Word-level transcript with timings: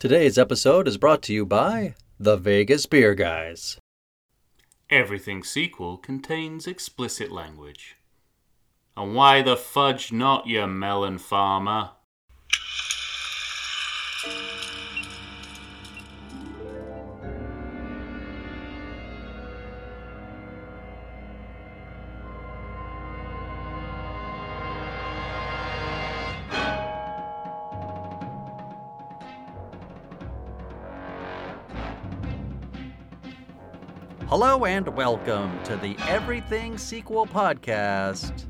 Today's 0.00 0.38
episode 0.38 0.86
is 0.86 0.96
brought 0.96 1.22
to 1.22 1.32
you 1.34 1.44
by 1.44 1.96
the 2.20 2.36
Vegas 2.36 2.86
Beer 2.86 3.16
Guys. 3.16 3.80
Everything 4.88 5.42
sequel 5.42 5.96
contains 5.96 6.68
explicit 6.68 7.32
language. 7.32 7.96
And 8.96 9.16
why 9.16 9.42
the 9.42 9.56
fudge 9.56 10.12
not, 10.12 10.46
you 10.46 10.64
melon 10.68 11.18
farmer? 11.18 11.90
Hello 34.40 34.66
and 34.66 34.86
welcome 34.90 35.60
to 35.64 35.74
the 35.78 35.96
Everything 36.06 36.78
Sequel 36.78 37.26
Podcast. 37.26 38.44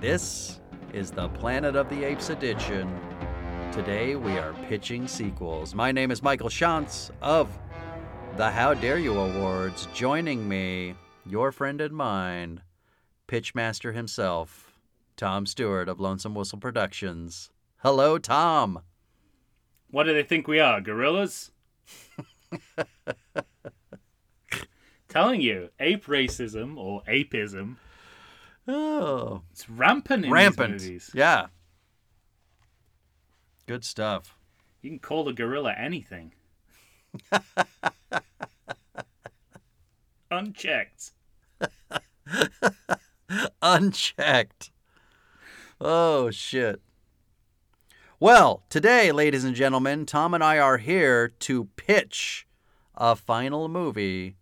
This 0.00 0.62
is 0.94 1.10
the 1.10 1.28
Planet 1.28 1.76
of 1.76 1.90
the 1.90 2.04
Apes 2.04 2.30
edition. 2.30 2.98
Today 3.70 4.16
we 4.16 4.38
are 4.38 4.54
pitching 4.66 5.06
sequels. 5.06 5.74
My 5.74 5.92
name 5.92 6.10
is 6.10 6.22
Michael 6.22 6.48
Shantz 6.48 7.10
of 7.20 7.50
the 8.38 8.50
How 8.50 8.72
Dare 8.72 8.96
You 8.96 9.12
Awards. 9.12 9.88
Joining 9.92 10.48
me, 10.48 10.94
your 11.26 11.52
friend 11.52 11.82
and 11.82 11.94
mine, 11.94 12.62
Pitchmaster 13.28 13.94
himself, 13.94 14.78
Tom 15.18 15.44
Stewart 15.44 15.90
of 15.90 16.00
Lonesome 16.00 16.34
Whistle 16.34 16.58
Productions. 16.58 17.50
Hello, 17.82 18.16
Tom. 18.16 18.80
What 19.90 20.04
do 20.04 20.14
they 20.14 20.22
think 20.22 20.48
we 20.48 20.60
are, 20.60 20.80
gorillas? 20.80 21.50
Telling 25.16 25.40
you, 25.40 25.70
ape 25.80 26.04
racism 26.04 26.76
or 26.76 27.02
apeism, 27.08 27.78
Oh, 28.68 29.40
it's 29.50 29.66
rampant 29.66 30.26
in 30.26 30.30
rampant. 30.30 30.74
these 30.74 30.86
movies. 30.86 31.10
Yeah. 31.14 31.46
Good 33.64 33.82
stuff. 33.82 34.36
You 34.82 34.90
can 34.90 34.98
call 34.98 35.24
the 35.24 35.32
gorilla 35.32 35.72
anything. 35.72 36.34
Unchecked. 40.30 41.12
unchecked. 43.62 44.70
Oh, 45.80 46.30
shit. 46.30 46.82
Well, 48.20 48.64
today, 48.68 49.12
ladies 49.12 49.44
and 49.44 49.56
gentlemen, 49.56 50.04
Tom 50.04 50.34
and 50.34 50.44
I 50.44 50.58
are 50.58 50.76
here 50.76 51.28
to 51.28 51.70
pitch 51.76 52.46
a 52.94 53.16
final 53.16 53.70
movie 53.70 54.36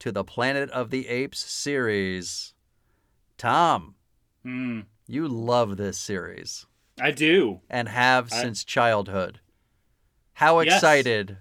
to 0.00 0.12
the 0.12 0.24
Planet 0.24 0.70
of 0.70 0.90
the 0.90 1.08
Apes 1.08 1.38
series. 1.40 2.54
Tom, 3.38 3.94
Hmm. 4.42 4.80
you 5.06 5.26
love 5.28 5.76
this 5.76 5.98
series 5.98 6.66
I 7.00 7.10
do. 7.10 7.60
and 7.68 7.88
have 7.88 8.32
I- 8.32 8.42
since 8.42 8.64
childhood. 8.64 9.40
How 10.34 10.60
Yes. 10.60 10.74
excited 10.76 11.38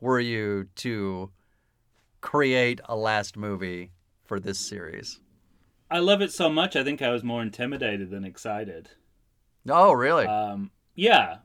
were 0.00 0.20
you 0.20 0.68
to 0.76 1.30
create 2.20 2.80
a 2.84 2.96
last 2.96 3.36
movie 3.36 3.92
for 4.24 4.40
this 4.40 4.58
series? 4.58 5.20
I 5.90 6.00
love 6.00 6.20
it 6.20 6.32
so 6.32 6.48
much. 6.50 6.74
I 6.74 6.82
think 6.82 7.00
I 7.00 7.10
was 7.10 7.22
more 7.22 7.42
intimidated 7.42 8.10
than 8.10 8.24
excited. 8.24 8.90
Oh, 9.68 9.92
really? 9.92 10.26
Um, 10.26 10.70
yeah, 10.94 11.38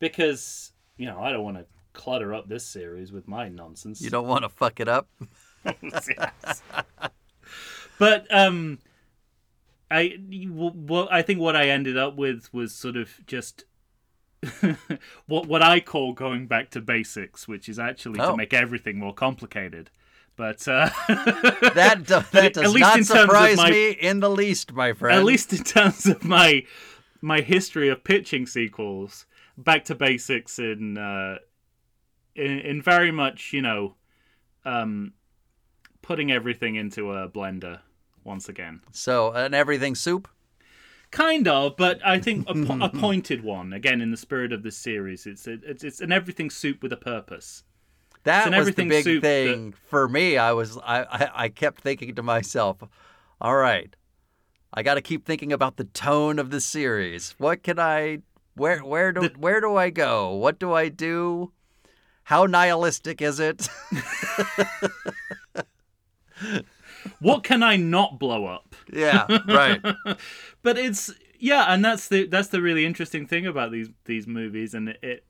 because 0.00 0.72
you 0.96 1.06
know 1.06 1.20
I 1.20 1.30
don't 1.30 1.44
want 1.44 1.56
to 1.58 1.66
clutter 1.92 2.34
up 2.34 2.48
this 2.48 2.64
series 2.66 3.10
with 3.12 3.26
my 3.28 3.48
nonsense. 3.48 4.00
you 4.00 4.10
don't 4.10 4.26
want 4.26 4.42
to 4.42 4.48
fuck 4.48 4.80
it 4.80 4.88
up? 4.88 5.08
Yes. 5.82 6.62
but 7.98 8.26
um, 8.34 8.78
I 9.90 10.16
well, 10.48 11.08
I 11.10 11.22
think 11.22 11.40
what 11.40 11.56
I 11.56 11.68
ended 11.68 11.96
up 11.96 12.16
with 12.16 12.52
was 12.52 12.74
sort 12.74 12.96
of 12.96 13.10
just 13.26 13.64
what 15.26 15.46
what 15.46 15.62
I 15.62 15.80
call 15.80 16.12
going 16.12 16.46
back 16.46 16.70
to 16.70 16.80
basics, 16.80 17.48
which 17.48 17.68
is 17.68 17.78
actually 17.78 18.20
Oh. 18.20 18.30
to 18.32 18.36
make 18.36 18.54
everything 18.54 18.98
more 18.98 19.14
complicated. 19.14 19.90
But 20.36 20.66
uh, 20.68 20.90
That 21.08 22.04
do, 22.06 22.20
that 22.30 22.34
at 22.34 22.52
does 22.54 22.72
not 22.74 22.98
in 22.98 23.04
terms 23.04 23.10
of 23.10 23.16
surprise 23.22 23.56
my- 23.56 23.70
me 23.70 23.90
in 23.90 24.20
the 24.20 24.30
least, 24.30 24.72
my 24.72 24.92
friend. 24.92 25.18
at 25.18 25.24
least 25.24 25.52
in 25.52 25.64
terms 25.64 26.06
of 26.06 26.24
my 26.24 26.64
my 27.20 27.40
history 27.40 27.88
of 27.88 28.04
pitching 28.04 28.46
sequels, 28.46 29.26
back 29.56 29.84
to 29.86 29.94
basics 29.96 30.60
in 30.60 30.96
uh, 30.96 31.38
in, 32.36 32.60
in 32.60 32.80
very 32.82 33.10
much 33.10 33.52
you 33.52 33.62
know 33.62 33.96
um, 34.64 35.12
putting 36.02 36.30
everything 36.32 36.74
into 36.76 37.12
a 37.12 37.28
blender 37.28 37.80
once 38.24 38.48
again. 38.48 38.80
so 38.92 39.32
an 39.32 39.54
everything 39.54 39.94
soup. 39.94 40.28
Kind 41.10 41.48
of, 41.48 41.74
but 41.78 42.00
I 42.04 42.18
think 42.18 42.46
a, 42.50 42.52
po- 42.54 42.84
a 42.84 42.90
pointed 42.90 43.42
one. 43.42 43.72
Again, 43.72 44.02
in 44.02 44.10
the 44.10 44.16
spirit 44.18 44.52
of 44.52 44.62
this 44.62 44.76
series, 44.76 45.24
it's 45.26 45.46
a, 45.46 45.52
it's 45.62 45.82
it's 45.82 46.00
an 46.02 46.12
everything 46.12 46.50
soup 46.50 46.82
with 46.82 46.92
a 46.92 46.98
purpose. 46.98 47.62
That 48.24 48.50
was 48.52 48.74
the 48.74 48.84
big 48.84 49.04
soup 49.04 49.22
that- 49.22 49.46
thing 49.46 49.72
for 49.88 50.06
me. 50.06 50.36
I 50.36 50.52
was 50.52 50.76
I, 50.78 51.04
I 51.04 51.30
I 51.44 51.48
kept 51.48 51.80
thinking 51.80 52.14
to 52.16 52.22
myself, 52.22 52.82
all 53.40 53.56
right, 53.56 53.96
I 54.74 54.82
got 54.82 54.94
to 54.96 55.00
keep 55.00 55.24
thinking 55.24 55.50
about 55.50 55.78
the 55.78 55.84
tone 55.84 56.38
of 56.38 56.50
the 56.50 56.60
series. 56.60 57.34
What 57.38 57.62
can 57.62 57.78
I 57.78 58.18
where 58.54 58.80
where 58.80 59.10
do 59.12 59.22
The- 59.22 59.34
where 59.38 59.62
do 59.62 59.76
I 59.76 59.88
go? 59.88 60.34
What 60.34 60.58
do 60.58 60.74
I 60.74 60.90
do? 60.90 61.52
How 62.24 62.44
nihilistic 62.44 63.22
is 63.22 63.40
it? 63.40 63.66
What 67.20 67.44
can 67.44 67.62
I 67.62 67.76
not 67.76 68.18
blow 68.18 68.46
up? 68.46 68.74
yeah, 68.92 69.26
right. 69.46 69.80
but 70.62 70.76
it's 70.76 71.12
yeah, 71.38 71.72
and 71.72 71.84
that's 71.84 72.08
the 72.08 72.26
that's 72.26 72.48
the 72.48 72.60
really 72.60 72.84
interesting 72.84 73.26
thing 73.26 73.46
about 73.46 73.70
these 73.70 73.88
these 74.04 74.26
movies, 74.26 74.74
and 74.74 74.88
it 74.88 74.98
it, 75.02 75.24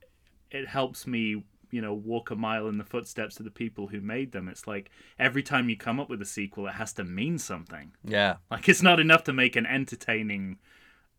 it 0.50 0.68
helps 0.68 1.06
me 1.06 1.44
you 1.70 1.82
know 1.82 1.92
walk 1.92 2.30
a 2.30 2.36
mile 2.36 2.68
in 2.68 2.78
the 2.78 2.84
footsteps 2.84 3.38
of 3.38 3.44
the 3.44 3.50
people 3.50 3.88
who 3.88 4.00
made 4.00 4.32
them. 4.32 4.48
It's 4.48 4.66
like 4.66 4.90
every 5.18 5.42
time 5.42 5.68
you 5.68 5.76
come 5.76 6.00
up 6.00 6.08
with 6.08 6.22
a 6.22 6.26
sequel, 6.26 6.66
it 6.66 6.74
has 6.74 6.92
to 6.94 7.04
mean 7.04 7.38
something. 7.38 7.92
Yeah. 8.02 8.36
Like 8.50 8.68
it's 8.68 8.82
not 8.82 9.00
enough 9.00 9.24
to 9.24 9.32
make 9.32 9.56
an 9.56 9.66
entertaining 9.66 10.58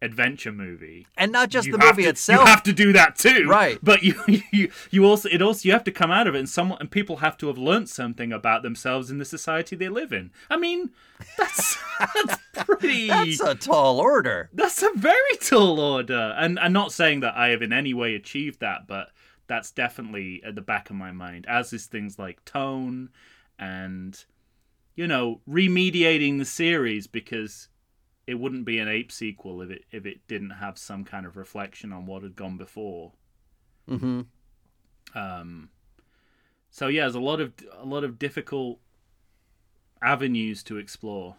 adventure 0.02 0.52
movie. 0.52 1.06
And 1.18 1.32
not 1.32 1.50
just 1.50 1.68
You 1.68 1.74
the 1.74 1.78
movie 1.80 2.04
to- 2.04 2.10
itself. 2.10 2.42
You 2.42 2.46
have 2.46 2.64
to 2.64 2.74
do 2.74 2.94
that 2.94 3.16
too, 3.18 3.48
Right. 3.48 3.78
But 3.82 4.04
you, 4.04 4.16
you, 4.52 4.72
you 4.92 5.06
also, 5.06 5.30
it 5.30 5.42
also, 5.42 5.68
you 5.68 5.74
have 5.74 5.84
to 5.86 5.92
come 5.92 6.12
out 6.12 6.28
of 6.28 6.36
it, 6.36 6.40
and 6.40 6.50
someone, 6.50 6.78
and 6.80 6.90
people 6.90 7.18
have 7.18 7.38
to 7.40 7.48
have 7.48 7.58
learnt 7.58 7.90
something 7.90 8.32
about 8.32 8.64
themselves 8.64 9.12
in 9.12 9.18
the 9.18 9.26
society 9.26 9.76
they 9.76 9.90
live 9.90 10.14
in. 10.14 10.32
I 10.50 10.58
mean, 10.58 10.92
that's 11.38 11.78
that's 12.16 12.38
pretty. 12.66 13.08
That's 13.08 13.40
a 13.40 13.56
tall 13.56 14.00
order. 14.00 14.50
That's 14.54 14.82
a 14.84 14.92
very 14.96 15.36
tall 15.42 15.80
order, 15.80 16.34
and 16.38 16.60
I'm 16.60 16.74
not 16.74 16.92
saying 16.92 17.20
that 17.22 17.36
I 17.36 17.50
have 17.50 17.62
in 17.62 17.74
any 17.74 17.94
way 17.94 18.16
achieved 18.16 18.60
that, 18.62 18.88
but 18.88 19.12
that's 19.48 19.72
definitely 19.72 20.42
at 20.46 20.56
the 20.56 20.62
back 20.62 20.90
of 20.90 20.96
my 20.96 21.12
mind. 21.12 21.46
As 21.48 21.74
is 21.74 21.86
things 21.88 22.20
like 22.20 22.44
tone, 22.46 23.10
and 23.58 24.24
you 24.96 25.08
know, 25.08 25.40
remediating 25.50 26.40
the 26.40 26.46
series 26.46 27.08
because 27.08 27.69
it 28.29 28.40
wouldn't 28.40 28.63
be 28.63 28.78
an 28.78 28.88
ape 28.88 29.12
sequel 29.12 29.59
if 29.63 29.72
it 29.72 29.85
if 29.91 30.06
it 30.06 30.19
didn't 30.28 30.51
have 30.51 30.78
some 30.78 31.03
kind 31.03 31.25
of 31.25 31.35
reflection 31.35 31.91
on 31.91 32.06
what 32.06 32.22
had 32.22 32.35
gone 32.35 32.57
before. 32.57 33.12
hmm 33.88 34.22
Um, 35.16 35.69
so 36.69 36.88
yeah, 36.88 37.01
there's 37.01 37.16
a 37.16 37.19
lot 37.19 37.41
of 37.41 37.53
a 37.75 37.85
lot 37.85 38.03
of 38.03 38.19
difficult 38.19 38.79
avenues 40.03 40.62
to 40.63 40.78
explore. 40.78 41.38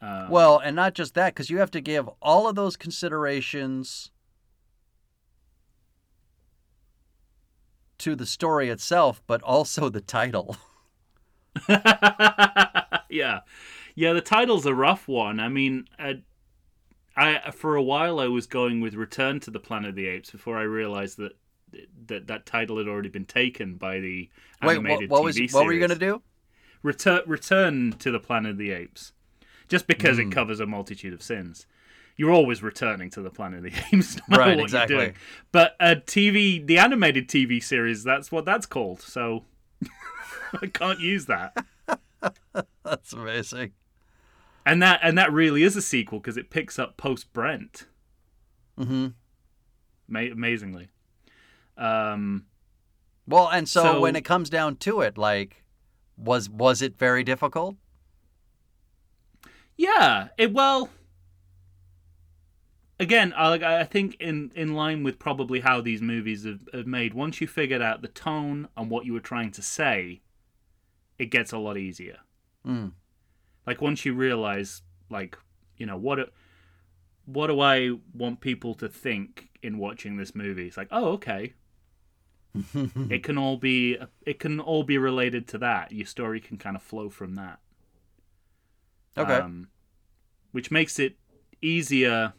Um, 0.00 0.30
Well, 0.30 0.58
and 0.58 0.74
not 0.74 0.94
just 0.94 1.12
that, 1.14 1.34
because 1.34 1.50
you 1.50 1.58
have 1.58 1.70
to 1.72 1.80
give 1.82 2.08
all 2.22 2.48
of 2.48 2.54
those 2.54 2.76
considerations 2.78 4.10
to 7.98 8.16
the 8.16 8.26
story 8.26 8.70
itself, 8.70 9.22
but 9.26 9.42
also 9.42 9.90
the 9.90 10.00
title. 10.00 10.56
yeah, 13.10 13.40
yeah. 13.96 14.12
The 14.12 14.20
title's 14.20 14.64
a 14.66 14.74
rough 14.74 15.08
one. 15.08 15.40
I 15.40 15.48
mean, 15.48 15.88
I, 15.98 16.22
I 17.16 17.50
for 17.50 17.74
a 17.74 17.82
while 17.82 18.20
I 18.20 18.28
was 18.28 18.46
going 18.46 18.80
with 18.80 18.94
Return 18.94 19.40
to 19.40 19.50
the 19.50 19.58
Planet 19.58 19.90
of 19.90 19.96
the 19.96 20.06
Apes 20.06 20.30
before 20.30 20.56
I 20.56 20.62
realized 20.62 21.18
that 21.18 21.32
that 22.06 22.28
that 22.28 22.46
title 22.46 22.78
had 22.78 22.86
already 22.86 23.08
been 23.08 23.24
taken 23.26 23.74
by 23.74 23.98
the 23.98 24.30
animated 24.62 25.00
Wait, 25.00 25.10
what, 25.10 25.22
what 25.22 25.22
TV 25.22 25.24
was 25.24 25.34
series. 25.34 25.52
what 25.54 25.66
were 25.66 25.72
you 25.72 25.80
gonna 25.80 25.96
do? 25.98 26.22
Return 26.82 27.22
Return 27.26 27.92
to 27.98 28.10
the 28.12 28.20
Planet 28.20 28.52
of 28.52 28.58
the 28.58 28.70
Apes, 28.70 29.12
just 29.68 29.86
because 29.88 30.16
Hmm. 30.18 30.28
it 30.28 30.32
covers 30.32 30.60
a 30.60 30.66
multitude 30.66 31.12
of 31.12 31.22
sins. 31.22 31.66
You're 32.18 32.30
always 32.30 32.62
returning 32.62 33.10
to 33.10 33.20
the 33.20 33.28
Planet 33.30 33.58
of 33.58 33.72
the 33.72 33.82
Apes, 33.96 34.16
no 34.28 34.38
Right, 34.38 34.56
what 34.56 34.62
exactly. 34.64 34.96
you're 34.96 35.04
doing. 35.06 35.16
But 35.52 35.76
a 35.80 35.96
TV, 35.96 36.64
the 36.66 36.78
animated 36.78 37.28
TV 37.28 37.62
series, 37.62 38.04
that's 38.04 38.30
what 38.32 38.44
that's 38.46 38.64
called. 38.64 39.02
So 39.02 39.44
I 40.62 40.66
can't 40.68 41.00
use 41.00 41.26
that. 41.26 41.54
That's 42.84 43.12
amazing. 43.12 43.72
And 44.66 44.82
that 44.82 45.00
and 45.02 45.16
that 45.16 45.32
really 45.32 45.62
is 45.62 45.76
a 45.76 45.82
sequel 45.82 46.18
because 46.20 46.36
it 46.36 46.50
picks 46.50 46.78
up 46.78 46.96
post 46.98 47.32
Brent 47.32 47.86
hmm 48.76 49.08
ma- 50.08 50.20
amazingly. 50.20 50.88
Um, 51.78 52.44
Well, 53.26 53.48
and 53.48 53.66
so, 53.68 53.82
So- 53.82 54.00
when 54.00 54.14
it 54.16 54.24
comes 54.24 54.50
down 54.50 54.76
to 54.76 55.00
it, 55.00 55.16
like, 55.16 55.64
was 56.16 56.48
was 56.50 56.82
it 56.82 56.98
very 56.98 57.24
difficult? 57.24 57.76
Yeah, 59.76 60.28
it 60.38 60.52
well. 60.52 60.90
Again, 62.98 63.34
I. 63.34 63.80
I 63.80 63.84
think 63.84 64.16
in 64.20 64.50
in 64.54 64.74
line 64.74 65.02
with 65.02 65.18
probably 65.18 65.60
how 65.60 65.82
these 65.82 66.00
movies 66.00 66.44
have, 66.46 66.66
have 66.72 66.86
made. 66.86 67.12
Once 67.12 67.40
you 67.42 67.46
figured 67.46 67.82
out 67.82 68.00
the 68.00 68.08
tone 68.08 68.68
and 68.76 68.88
what 68.90 69.04
you 69.04 69.12
were 69.12 69.20
trying 69.20 69.50
to 69.52 69.60
say, 69.62 70.22
it 71.18 71.26
gets 71.26 71.52
a 71.52 71.58
lot 71.58 71.76
easier. 71.76 72.18
Mm. 72.66 72.92
Like 73.66 73.80
once 73.80 74.04
you 74.04 74.14
realize, 74.14 74.82
like 75.10 75.36
you 75.76 75.86
know 75.86 75.96
what, 75.96 76.30
what 77.26 77.48
do 77.48 77.60
I 77.60 77.90
want 78.14 78.40
people 78.40 78.74
to 78.76 78.88
think 78.88 79.48
in 79.62 79.78
watching 79.78 80.16
this 80.16 80.34
movie? 80.34 80.66
It's 80.66 80.76
like, 80.76 80.88
oh, 80.90 81.12
okay. 81.12 81.54
it 83.10 83.22
can 83.22 83.36
all 83.36 83.56
be 83.58 83.98
it 84.24 84.38
can 84.38 84.60
all 84.60 84.82
be 84.82 84.96
related 84.96 85.46
to 85.48 85.58
that. 85.58 85.92
Your 85.92 86.06
story 86.06 86.40
can 86.40 86.56
kind 86.56 86.76
of 86.76 86.82
flow 86.82 87.10
from 87.10 87.34
that. 87.34 87.58
Okay. 89.18 89.34
Um, 89.34 89.68
which 90.52 90.70
makes 90.70 90.98
it 90.98 91.16
easier, 91.60 92.32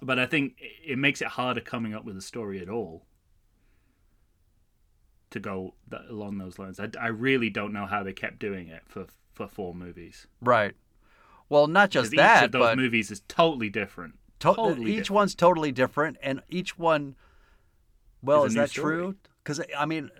but 0.00 0.18
I 0.18 0.26
think 0.26 0.56
it 0.84 0.98
makes 0.98 1.20
it 1.20 1.28
harder 1.28 1.60
coming 1.60 1.94
up 1.94 2.04
with 2.04 2.16
a 2.16 2.22
story 2.22 2.60
at 2.60 2.68
all. 2.68 3.06
To 5.30 5.40
go 5.40 5.74
along 6.08 6.38
those 6.38 6.60
lines, 6.60 6.78
I, 6.78 6.88
I 7.00 7.08
really 7.08 7.50
don't 7.50 7.72
know 7.72 7.86
how 7.86 8.04
they 8.04 8.12
kept 8.12 8.38
doing 8.38 8.68
it 8.68 8.82
for 8.86 9.06
for 9.34 9.46
four 9.48 9.74
movies. 9.74 10.26
right. 10.40 10.74
Well, 11.50 11.66
not 11.66 11.90
just 11.90 12.10
'Cause 12.12 12.16
that, 12.16 12.38
each 12.38 12.44
of 12.46 12.52
those 12.52 12.60
but 12.62 12.76
movies 12.78 13.10
is 13.10 13.20
totally 13.28 13.68
different. 13.68 14.14
to- 14.40 14.54
totally 14.54 14.92
each 14.92 14.96
different. 14.96 15.10
one's 15.10 15.34
totally 15.34 15.72
different, 15.72 16.16
and 16.22 16.40
each 16.48 16.78
one. 16.78 17.16
Well, 18.22 18.44
Is 18.44 18.52
is 18.52 18.56
that 18.56 18.70
story. 18.70 18.94
true? 18.96 19.16
Because 19.42 19.60
I 19.76 19.84
mean, 19.84 20.10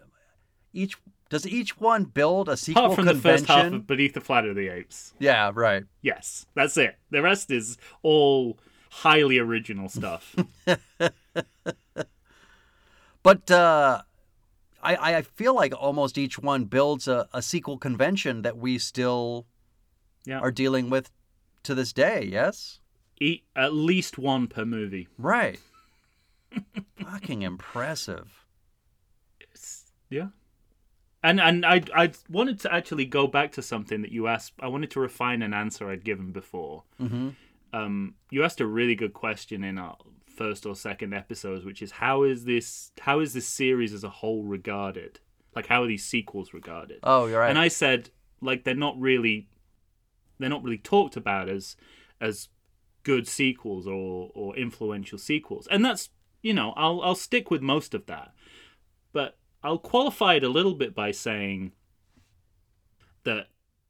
each 0.74 0.96
does 1.30 1.46
each 1.46 1.80
one 1.80 2.04
build 2.04 2.48
a 2.50 2.56
sequel 2.58 2.84
Apart 2.84 2.96
from 2.96 3.06
the 3.06 3.14
first 3.14 3.46
half 3.46 3.72
of 3.72 3.86
Beneath 3.86 4.12
the 4.12 4.20
Planet 4.20 4.50
of 4.50 4.56
the 4.56 4.68
Apes. 4.68 5.14
Yeah, 5.18 5.50
right. 5.54 5.84
Yes, 6.02 6.44
that's 6.54 6.76
it. 6.76 6.96
The 7.10 7.22
rest 7.22 7.50
is 7.50 7.78
all 8.02 8.58
highly 8.90 9.38
original 9.38 9.88
stuff. 9.88 10.36
But 13.22 13.50
uh, 13.50 14.02
I 14.84 15.16
I 15.18 15.22
feel 15.22 15.54
like 15.54 15.74
almost 15.74 16.18
each 16.18 16.38
one 16.38 16.64
builds 16.64 17.08
a, 17.08 17.28
a 17.32 17.40
sequel 17.42 17.78
convention 17.78 18.42
that 18.42 18.56
we 18.56 18.78
still 18.78 19.46
Yeah. 20.26 20.40
are 20.40 20.52
dealing 20.52 20.90
with 20.90 21.10
to 21.64 21.74
this 21.74 21.92
day. 21.92 22.28
Yes. 22.30 22.80
Eat 23.20 23.44
at 23.56 23.72
least 23.72 24.18
one 24.18 24.46
per 24.48 24.64
movie. 24.64 25.08
Right. 25.18 25.60
Fucking 27.02 27.42
impressive. 27.42 28.46
Yeah. 30.10 30.28
And 31.22 31.40
and 31.40 31.64
I 31.64 31.82
I 31.94 32.12
wanted 32.28 32.60
to 32.60 32.72
actually 32.72 33.06
go 33.06 33.26
back 33.26 33.52
to 33.52 33.62
something 33.62 34.02
that 34.02 34.12
you 34.12 34.26
asked. 34.28 34.52
I 34.60 34.68
wanted 34.68 34.90
to 34.92 35.00
refine 35.00 35.42
an 35.42 35.54
answer 35.54 35.88
I'd 35.88 36.04
given 36.04 36.32
before. 36.32 36.84
Mm-hmm. 37.00 37.30
Um, 37.72 38.14
you 38.30 38.44
asked 38.44 38.60
a 38.60 38.66
really 38.66 38.94
good 38.94 39.14
question 39.14 39.64
in 39.64 39.78
our 39.78 39.96
first 40.36 40.66
or 40.66 40.74
second 40.74 41.14
episodes, 41.14 41.64
which 41.64 41.82
is 41.82 41.92
how 41.92 42.22
is 42.22 42.44
this 42.44 42.92
how 43.00 43.20
is 43.20 43.32
this 43.34 43.46
series 43.46 43.92
as 43.92 44.04
a 44.04 44.10
whole 44.10 44.44
regarded? 44.44 45.20
Like 45.54 45.66
how 45.66 45.82
are 45.82 45.86
these 45.86 46.04
sequels 46.04 46.52
regarded? 46.52 47.00
Oh, 47.02 47.26
you're 47.26 47.40
right. 47.40 47.50
And 47.50 47.58
I 47.58 47.68
said 47.68 48.10
like 48.40 48.64
they're 48.64 48.74
not 48.74 48.98
really 48.98 49.48
they're 50.38 50.48
not 50.48 50.62
really 50.62 50.78
talked 50.78 51.16
about 51.16 51.48
as 51.48 51.76
as 52.20 52.48
good 53.02 53.28
sequels 53.28 53.86
or 53.86 54.30
or 54.34 54.56
influential 54.56 55.18
sequels. 55.18 55.66
And 55.70 55.84
that's 55.84 56.10
you 56.42 56.52
know, 56.52 56.74
I'll 56.76 57.00
I'll 57.02 57.14
stick 57.14 57.50
with 57.50 57.62
most 57.62 57.94
of 57.94 58.06
that. 58.06 58.32
But 59.12 59.38
I'll 59.62 59.78
qualify 59.78 60.34
it 60.34 60.44
a 60.44 60.48
little 60.48 60.74
bit 60.74 60.94
by 60.94 61.10
saying 61.10 61.72
that 63.24 63.48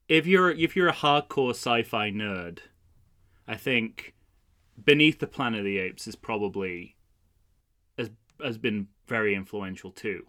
if 0.09 0.27
you're 0.27 0.51
if 0.51 0.77
you're 0.77 0.89
a 0.89 0.93
hardcore 0.93 1.51
sci-fi 1.51 2.11
nerd, 2.11 2.59
I 3.49 3.57
think 3.57 4.15
Beneath 4.83 5.19
the 5.19 5.27
Planet 5.27 5.61
of 5.61 5.65
the 5.65 5.79
Apes 5.79 6.07
is 6.07 6.17
probably 6.17 6.97
has 7.99 8.11
has 8.43 8.59
been 8.59 8.89
very 9.07 9.35
influential 9.35 9.91
too. 9.91 10.27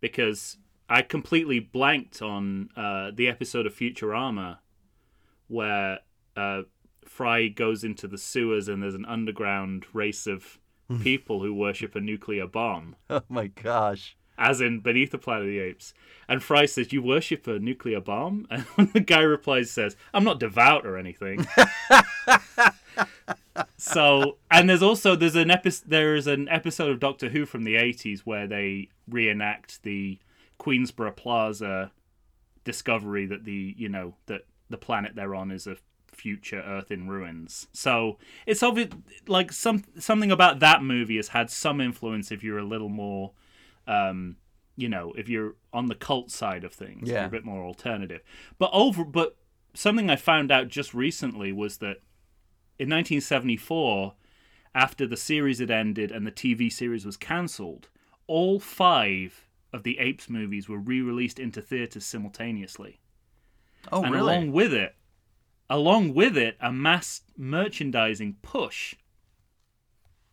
Because 0.00 0.58
I 0.88 1.02
completely 1.02 1.58
blanked 1.60 2.20
on 2.22 2.70
uh, 2.76 3.10
the 3.14 3.28
episode 3.28 3.66
of 3.66 3.74
Futurama 3.74 4.58
where 5.48 6.00
uh, 6.36 6.62
Fry 7.04 7.48
goes 7.48 7.84
into 7.84 8.08
the 8.08 8.18
sewers 8.18 8.68
and 8.68 8.82
there's 8.82 8.94
an 8.94 9.04
underground 9.06 9.86
race 9.92 10.26
of 10.26 10.58
people 11.00 11.40
who 11.42 11.54
worship 11.54 11.94
a 11.94 12.00
nuclear 12.00 12.46
bomb, 12.46 12.96
oh 13.10 13.22
my 13.28 13.46
gosh. 13.46 14.16
as 14.36 14.60
in 14.60 14.80
Beneath 14.80 15.10
the 15.10 15.18
Planet 15.18 15.44
of 15.44 15.48
the 15.48 15.58
Apes. 15.58 15.94
And 16.28 16.42
Fry 16.42 16.66
says, 16.66 16.92
"You 16.92 17.02
worship 17.02 17.46
a 17.46 17.58
nuclear 17.58 18.00
bomb?" 18.00 18.46
And 18.50 18.92
the 18.92 19.00
guy 19.00 19.20
replies, 19.20 19.70
says, 19.70 19.96
"I'm 20.12 20.24
not 20.24 20.40
devout 20.40 20.86
or 20.86 20.98
anything." 20.98 21.46
so, 23.76 24.38
and 24.50 24.68
there's 24.68 24.82
also 24.82 25.14
there's 25.16 25.36
an 25.36 25.50
episode 25.50 25.88
there 25.90 26.14
is 26.14 26.26
an 26.26 26.48
episode 26.48 26.90
of 26.90 27.00
Doctor 27.00 27.28
Who 27.28 27.44
from 27.46 27.64
the 27.64 27.74
80s 27.74 28.20
where 28.20 28.46
they 28.46 28.88
reenact 29.08 29.82
the 29.82 30.18
Queensborough 30.58 31.12
Plaza 31.12 31.92
discovery 32.64 33.26
that 33.26 33.44
the 33.44 33.74
you 33.76 33.88
know 33.88 34.14
that 34.26 34.42
the 34.70 34.78
planet 34.78 35.14
they're 35.14 35.34
on 35.34 35.50
is 35.50 35.66
a 35.66 35.76
future 36.12 36.60
Earth 36.64 36.90
in 36.90 37.08
ruins. 37.08 37.66
So 37.72 38.18
it's 38.46 38.62
obvious, 38.62 38.90
like 39.26 39.50
some 39.52 39.82
something 39.98 40.30
about 40.30 40.60
that 40.60 40.82
movie 40.82 41.16
has 41.16 41.28
had 41.28 41.50
some 41.50 41.80
influence. 41.80 42.30
If 42.30 42.42
you're 42.44 42.58
a 42.58 42.64
little 42.64 42.88
more, 42.90 43.32
um, 43.86 44.36
you 44.76 44.88
know, 44.88 45.12
if 45.16 45.28
you're 45.28 45.56
on 45.72 45.86
the 45.86 45.94
cult 45.94 46.30
side 46.30 46.64
of 46.64 46.72
things, 46.72 47.08
Yeah. 47.08 47.20
you're 47.20 47.26
a 47.26 47.30
bit 47.30 47.44
more 47.44 47.64
alternative. 47.64 48.20
But 48.58 48.70
over, 48.72 49.04
but 49.04 49.36
something 49.74 50.10
I 50.10 50.16
found 50.16 50.52
out 50.52 50.68
just 50.68 50.92
recently 50.94 51.50
was 51.50 51.78
that 51.78 51.98
in 52.82 52.90
1974, 52.90 54.14
after 54.74 55.06
the 55.06 55.16
series 55.16 55.60
had 55.60 55.70
ended 55.70 56.10
and 56.10 56.26
the 56.26 56.32
TV 56.32 56.72
series 56.72 57.06
was 57.06 57.16
cancelled, 57.16 57.88
all 58.26 58.58
five 58.58 59.46
of 59.72 59.84
the 59.84 60.00
Apes 60.00 60.28
movies 60.28 60.68
were 60.68 60.78
re-released 60.78 61.38
into 61.38 61.62
theaters 61.62 62.04
simultaneously 62.04 62.98
Oh, 63.90 64.02
and 64.02 64.12
really? 64.12 64.22
along 64.32 64.52
with 64.52 64.74
it, 64.74 64.96
along 65.70 66.14
with 66.14 66.36
it, 66.36 66.56
a 66.60 66.72
mass 66.72 67.22
merchandising 67.36 68.36
push 68.42 68.94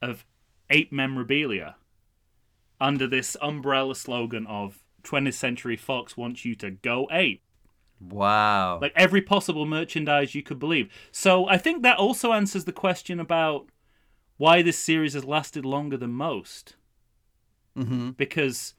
of 0.02 0.26
ape 0.72 0.92
memorabilia 0.92 1.76
under 2.82 3.06
this 3.08 3.38
umbrella 3.42 3.96
slogan 3.96 4.48
of 4.48 4.84
20th 5.04 5.34
Century 5.36 5.76
Fox 5.78 6.18
wants 6.18 6.46
you 6.46 6.56
to 6.56 6.72
go 6.72 7.08
ape. 7.12 7.44
Wow. 8.00 8.80
Like 8.82 8.94
every 8.96 9.22
possible 9.22 9.66
merchandise 9.66 10.36
you 10.36 10.44
could 10.44 10.60
believe. 10.60 10.90
So 11.12 11.48
I 11.48 11.58
think 11.58 11.84
that 11.84 11.98
also 11.98 12.34
answers 12.34 12.66
the 12.66 12.72
question 12.72 13.20
about 13.20 13.70
why 14.38 14.62
this 14.62 14.78
series 14.78 15.14
has 15.14 15.26
lasted 15.26 15.66
longer 15.66 15.98
than 15.98 16.12
most. 16.12 16.76
mm-hmm. 17.78 18.12
Because 18.12 18.74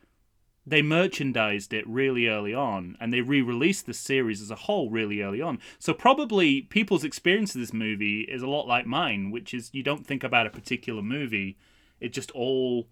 they 0.66 0.82
merchandised 0.82 1.72
it 1.72 1.86
really 1.88 2.28
early 2.28 2.54
on 2.54 2.96
and 3.00 3.12
they 3.12 3.20
re-released 3.22 3.86
the 3.86 3.94
series 3.94 4.40
as 4.42 4.50
a 4.50 4.54
whole 4.56 4.90
really 4.90 5.22
early 5.22 5.40
on 5.40 5.58
so 5.78 5.94
probably 5.94 6.60
people's 6.60 7.02
experience 7.02 7.54
of 7.54 7.60
this 7.62 7.72
movie 7.72 8.20
is 8.20 8.42
a 8.42 8.46
lot 8.46 8.68
like 8.68 8.84
mine 8.86 9.30
which 9.30 9.54
is 9.54 9.70
you 9.72 9.82
don't 9.82 10.06
think 10.06 10.22
about 10.22 10.46
a 10.46 10.50
particular 10.50 11.00
movie 11.00 11.56
it 11.98 12.12
just 12.12 12.30
all 12.32 12.88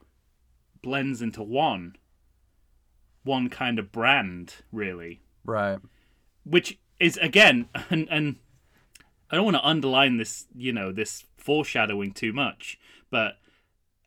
blends 0.82 1.20
into 1.20 1.42
one 1.42 1.94
one 3.22 3.50
kind 3.50 3.78
of 3.78 3.92
brand 3.92 4.54
really 4.72 5.20
Right. 5.44 5.78
Which 6.48 6.78
is 6.98 7.16
again 7.18 7.68
and 7.90 8.08
and 8.10 8.36
I 9.30 9.36
don't 9.36 9.44
want 9.44 9.56
to 9.56 9.66
underline 9.66 10.16
this, 10.16 10.46
you 10.54 10.72
know, 10.72 10.90
this 10.90 11.24
foreshadowing 11.36 12.12
too 12.12 12.32
much, 12.32 12.78
but 13.10 13.38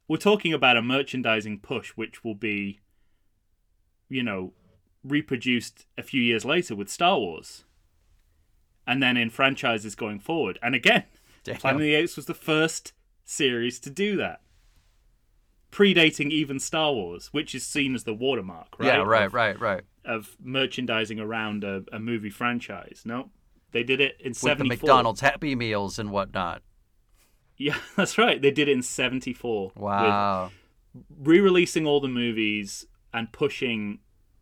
we're 0.08 0.18
talking 0.18 0.52
about 0.52 0.78
a 0.78 0.82
merchandising 0.82 1.60
push 1.60 1.92
which 1.92 2.24
will 2.24 2.36
be 2.36 2.80
you 4.12 4.22
know, 4.22 4.52
reproduced 5.04 5.86
a 5.98 6.04
few 6.04 6.22
years 6.22 6.46
later 6.46 6.76
with 6.76 6.90
Star 6.90 7.18
Wars. 7.18 7.64
And 8.86 9.02
then 9.02 9.16
in 9.16 9.30
franchises 9.30 9.96
going 9.96 10.20
forward. 10.20 10.60
And 10.62 10.76
again, 10.76 11.06
Damn. 11.44 11.56
Planet 11.56 11.78
of 11.78 11.82
the 11.82 11.96
Apes 11.96 12.18
was 12.18 12.26
the 12.26 12.34
first 12.34 12.94
series 13.24 13.80
to 13.80 13.90
do 13.90 14.18
that. 14.18 14.42
Predating 15.72 16.32
even 16.32 16.60
Star 16.60 16.92
Wars, 16.94 17.28
which 17.32 17.56
is 17.56 17.66
seen 17.66 17.96
as 17.96 18.04
the 18.04 18.14
watermark, 18.14 18.78
right? 18.78 18.88
Yeah, 18.88 19.04
right, 19.04 19.26
Of- 19.28 19.34
right, 19.34 19.60
right. 19.60 19.84
of 20.04 20.36
merchandising 20.44 21.20
around 21.20 21.64
a, 21.64 21.84
a 21.94 22.00
movie 22.00 22.30
franchise. 22.30 23.04
No, 23.06 23.30
they 23.72 23.84
did 23.84 24.02
it 24.02 24.18
in 24.20 24.34
With 24.42 24.58
the 24.58 24.64
McDonald's 24.66 25.22
Happy 25.22 25.56
Meals 25.56 25.98
and 25.98 26.12
whatnot. 26.12 26.62
Yeah, 27.58 27.78
that's 27.96 28.18
right. 28.18 28.42
They 28.42 28.52
did 28.52 28.68
it 28.68 28.74
in 28.74 28.82
'74. 28.82 29.72
Wow. 29.76 30.52
re-releasing 31.20 31.86
all 31.88 32.02
the 32.02 32.08
movies 32.10 32.86
and 33.14 33.32
pushing 33.32 34.00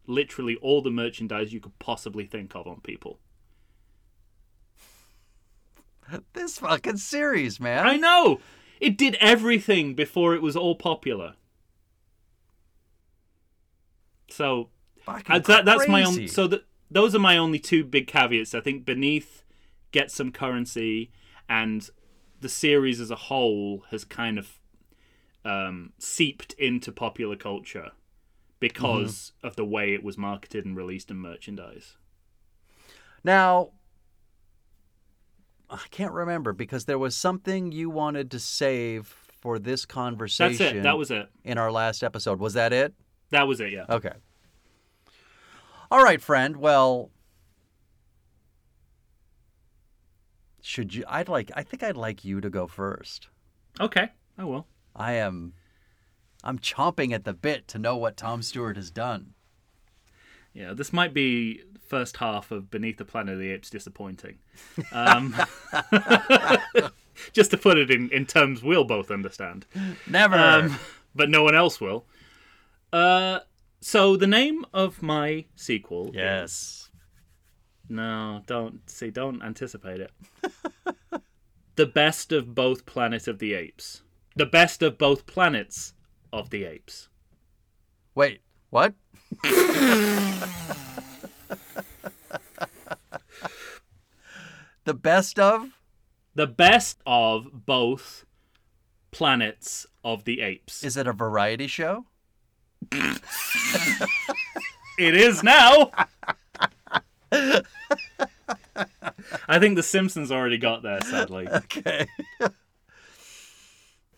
literally 0.07 0.55
all 0.63 0.81
the 0.81 0.89
merchandise 0.89 1.53
you 1.53 1.59
could 1.59 1.77
possibly 1.77 2.25
think 2.25 2.55
of 2.55 2.65
on 2.65 2.81
people. 2.81 3.19
This 6.33 6.57
fucking 6.57 6.97
series, 6.97 7.59
man. 7.59 7.85
I 7.85 7.95
know 7.97 8.39
it 8.79 8.97
did 8.97 9.15
everything 9.19 9.93
before 9.95 10.33
it 10.35 10.41
was 10.41 10.55
all 10.55 10.75
popular. 10.75 11.33
So 14.29 14.69
uh, 15.07 15.39
that, 15.39 15.65
that's 15.65 15.87
my 15.87 16.03
own. 16.03 16.13
So 16.27 16.47
that 16.47 16.65
those 16.91 17.15
are 17.15 17.19
my 17.19 17.37
only 17.37 17.59
two 17.59 17.83
big 17.83 18.07
caveats. 18.07 18.53
I 18.55 18.61
think 18.61 18.85
Beneath 18.85 19.43
gets 19.91 20.13
some 20.13 20.31
currency, 20.31 21.11
and 21.47 21.89
the 22.41 22.49
series 22.49 22.99
as 23.01 23.11
a 23.11 23.15
whole 23.15 23.83
has 23.91 24.03
kind 24.05 24.37
of 24.37 24.59
um, 25.43 25.93
seeped 25.99 26.53
into 26.53 26.91
popular 26.91 27.35
culture 27.35 27.91
because 28.59 29.31
Mm-hmm. 29.37 29.47
of 29.47 29.55
the 29.55 29.65
way 29.65 29.93
it 29.93 30.03
was 30.03 30.17
marketed 30.17 30.65
and 30.65 30.75
released 30.75 31.09
in 31.09 31.17
merchandise. 31.17 31.95
Now, 33.23 33.69
I 35.69 35.85
can't 35.91 36.13
remember 36.13 36.53
because 36.53 36.85
there 36.85 36.97
was 36.97 37.15
something 37.15 37.71
you 37.71 37.89
wanted 37.89 38.31
to 38.31 38.39
save 38.39 39.07
for 39.41 39.59
this 39.59 39.85
conversation. 39.85 40.57
That's 40.57 40.75
it. 40.77 40.83
That 40.83 40.97
was 40.97 41.11
it. 41.11 41.29
in 41.43 41.57
our 41.57 41.71
last 41.71 42.03
episode. 42.03 42.39
Was 42.39 42.53
that 42.53 42.73
it? 42.73 42.93
That 43.29 43.47
was 43.47 43.59
it. 43.61 43.71
Yeah. 43.71 43.85
Okay. 43.89 44.13
All 45.91 46.03
right, 46.03 46.21
friend. 46.21 46.57
Well, 46.57 47.11
should 50.61 50.93
you? 50.93 51.03
I'd 51.07 51.29
like. 51.29 51.51
I 51.55 51.63
think 51.63 51.83
I'd 51.83 51.97
like 51.97 52.25
you 52.25 52.41
to 52.41 52.49
go 52.49 52.67
first. 52.67 53.29
Okay. 53.79 54.09
I 54.37 54.43
will. 54.43 54.67
I 54.95 55.13
am. 55.13 55.53
I'm 56.43 56.59
chomping 56.59 57.11
at 57.13 57.25
the 57.25 57.33
bit 57.33 57.67
to 57.69 57.79
know 57.79 57.97
what 57.97 58.17
Tom 58.17 58.41
Stewart 58.41 58.75
has 58.77 58.91
done. 58.91 59.33
Yeah, 60.53 60.73
this 60.73 60.91
might 60.91 61.13
be 61.13 61.63
first 61.87 62.17
half 62.17 62.51
of 62.51 62.69
Beneath 62.69 62.97
the 62.97 63.05
Planet 63.05 63.33
of 63.33 63.39
the 63.39 63.51
Apes 63.51 63.69
disappointing. 63.69 64.37
Um, 64.91 65.35
just 67.33 67.51
to 67.51 67.57
put 67.57 67.77
it 67.77 67.89
in, 67.89 68.09
in 68.11 68.25
terms 68.25 68.63
we'll 68.63 68.83
both 68.83 69.11
understand. 69.11 69.65
Never. 70.07 70.35
Um, 70.35 70.79
but 71.15 71.29
no 71.29 71.43
one 71.43 71.55
else 71.55 71.81
will. 71.81 72.05
Uh, 72.91 73.39
so 73.81 74.15
the 74.15 74.27
name 74.27 74.65
of 74.73 75.01
my 75.01 75.45
sequel. 75.55 76.11
yes. 76.13 76.89
No, 77.91 78.43
don't 78.45 78.87
see. 78.87 79.09
Don't 79.09 79.41
anticipate 79.41 79.99
it. 79.99 80.11
the 81.75 81.87
best 81.87 82.31
of 82.31 82.53
both 82.53 82.85
Planet 82.85 83.27
of 83.27 83.39
the 83.39 83.53
Apes. 83.55 84.03
The 84.35 84.45
best 84.45 84.83
of 84.83 84.97
both 84.97 85.25
planets 85.25 85.93
of 86.31 86.49
the 86.49 86.63
apes. 86.63 87.09
Wait. 88.15 88.41
What? 88.69 88.93
the 94.85 94.93
best 94.93 95.39
of. 95.39 95.69
The 96.35 96.47
best 96.47 97.01
of 97.05 97.65
both 97.65 98.25
planets 99.11 99.85
of 100.03 100.23
the 100.23 100.41
apes. 100.41 100.83
Is 100.83 100.95
it 100.97 101.07
a 101.07 101.13
variety 101.13 101.67
show? 101.67 102.05
It 104.99 105.15
is 105.15 105.43
now. 105.43 105.91
I 107.31 107.61
think 109.59 109.75
The 109.75 109.83
Simpsons 109.83 110.31
already 110.31 110.57
got 110.57 110.83
there, 110.83 110.99
sadly. 111.01 111.47
Okay. 111.51 112.07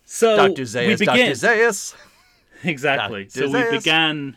So 0.04 0.36
Dr. 0.36 0.62
we 0.62 0.66
Zaius. 0.66 0.98
begin 0.98 1.26
Dr. 1.28 1.32
Zaius. 1.32 1.94
exactly. 2.64 3.24
Dr. 3.24 3.48
So 3.48 3.50
we 3.50 3.78
began 3.78 4.36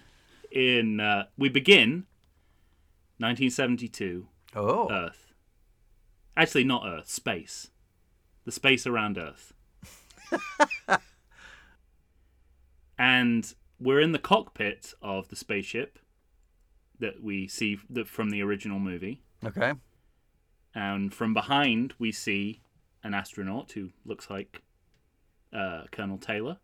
in 0.56 1.00
uh, 1.00 1.26
we 1.38 1.50
begin 1.50 2.06
1972 3.18 4.28
Oh. 4.56 4.90
Earth. 4.90 5.34
Actually, 6.38 6.64
not 6.64 6.84
Earth, 6.88 7.10
space. 7.10 7.70
The 8.46 8.52
space 8.52 8.88
around 8.88 9.18
Earth. 9.18 9.54
and 12.98 13.54
we're 13.80 14.00
in 14.00 14.14
the 14.14 14.20
cockpit 14.20 14.94
of 15.02 15.28
the 15.28 15.36
spaceship 15.36 16.00
that 17.00 17.22
we 17.22 17.48
see 17.48 17.78
that 17.90 18.08
from 18.08 18.30
the 18.30 18.42
original 18.42 18.80
movie. 18.80 19.22
Okay. 19.46 19.74
And 20.74 21.14
from 21.14 21.34
behind, 21.34 21.94
we 22.00 22.12
see 22.14 22.62
an 23.04 23.14
astronaut 23.14 23.72
who 23.74 23.90
looks 24.06 24.30
like 24.30 24.62
uh, 25.54 25.84
Colonel 25.92 26.18
Taylor 26.18 26.58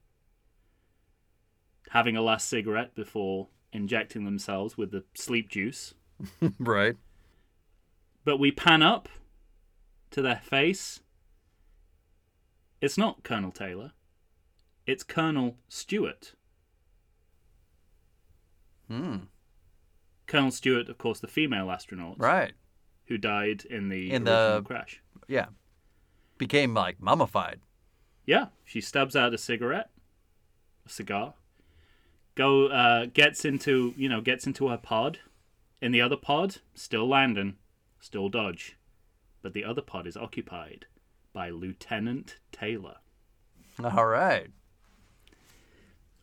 having 1.90 2.16
a 2.16 2.22
last 2.22 2.48
cigarette 2.48 2.96
before 2.96 3.50
injecting 3.74 4.26
themselves 4.26 4.78
with 4.78 4.92
the 4.92 5.04
sleep 5.14 5.50
juice. 5.50 5.94
right. 6.60 6.96
But 8.26 8.38
we 8.38 8.52
pan 8.52 8.82
up 8.84 9.10
to 10.12 10.22
their 10.22 10.42
face. 10.44 11.00
It's 12.82 12.98
not 12.98 13.24
Colonel 13.24 13.52
Taylor, 13.52 13.92
it's 14.88 15.04
Colonel 15.04 15.58
Stewart. 15.70 16.34
Hmm. 18.88 19.18
Colonel 20.28 20.52
Stewart, 20.52 20.90
of 20.90 20.98
course, 20.98 21.20
the 21.20 21.28
female 21.28 21.72
astronaut 21.72 22.16
Right. 22.18 22.54
who 23.06 23.18
died 23.18 23.66
in 23.66 23.90
the 23.90 24.12
In 24.12 24.24
the- 24.24 24.62
crash. 24.66 25.02
Yeah. 25.28 25.48
Became 26.38 26.74
like 26.74 27.00
mummified. 27.02 27.62
Yeah, 28.26 28.48
she 28.66 28.82
stubs 28.82 29.16
out 29.16 29.34
a 29.34 29.38
cigarette, 29.38 29.90
a 30.86 30.90
cigar. 30.90 31.36
Go 32.36 32.68
uh, 32.68 33.08
gets 33.08 33.46
into 33.46 33.94
you 33.98 34.10
know 34.10 34.22
gets 34.22 34.48
into 34.48 34.70
her 34.70 34.78
pod. 34.78 35.20
In 35.82 35.92
the 35.92 36.02
other 36.02 36.18
pod, 36.18 36.58
still 36.76 37.08
Landon, 37.08 37.58
still 38.00 38.30
Dodge, 38.30 38.78
but 39.42 39.54
the 39.54 39.66
other 39.66 39.82
pod 39.82 40.06
is 40.06 40.16
occupied 40.16 40.86
by 41.34 41.50
Lieutenant 41.50 42.38
Taylor. 42.52 42.98
All 43.84 44.06
right. 44.06 44.52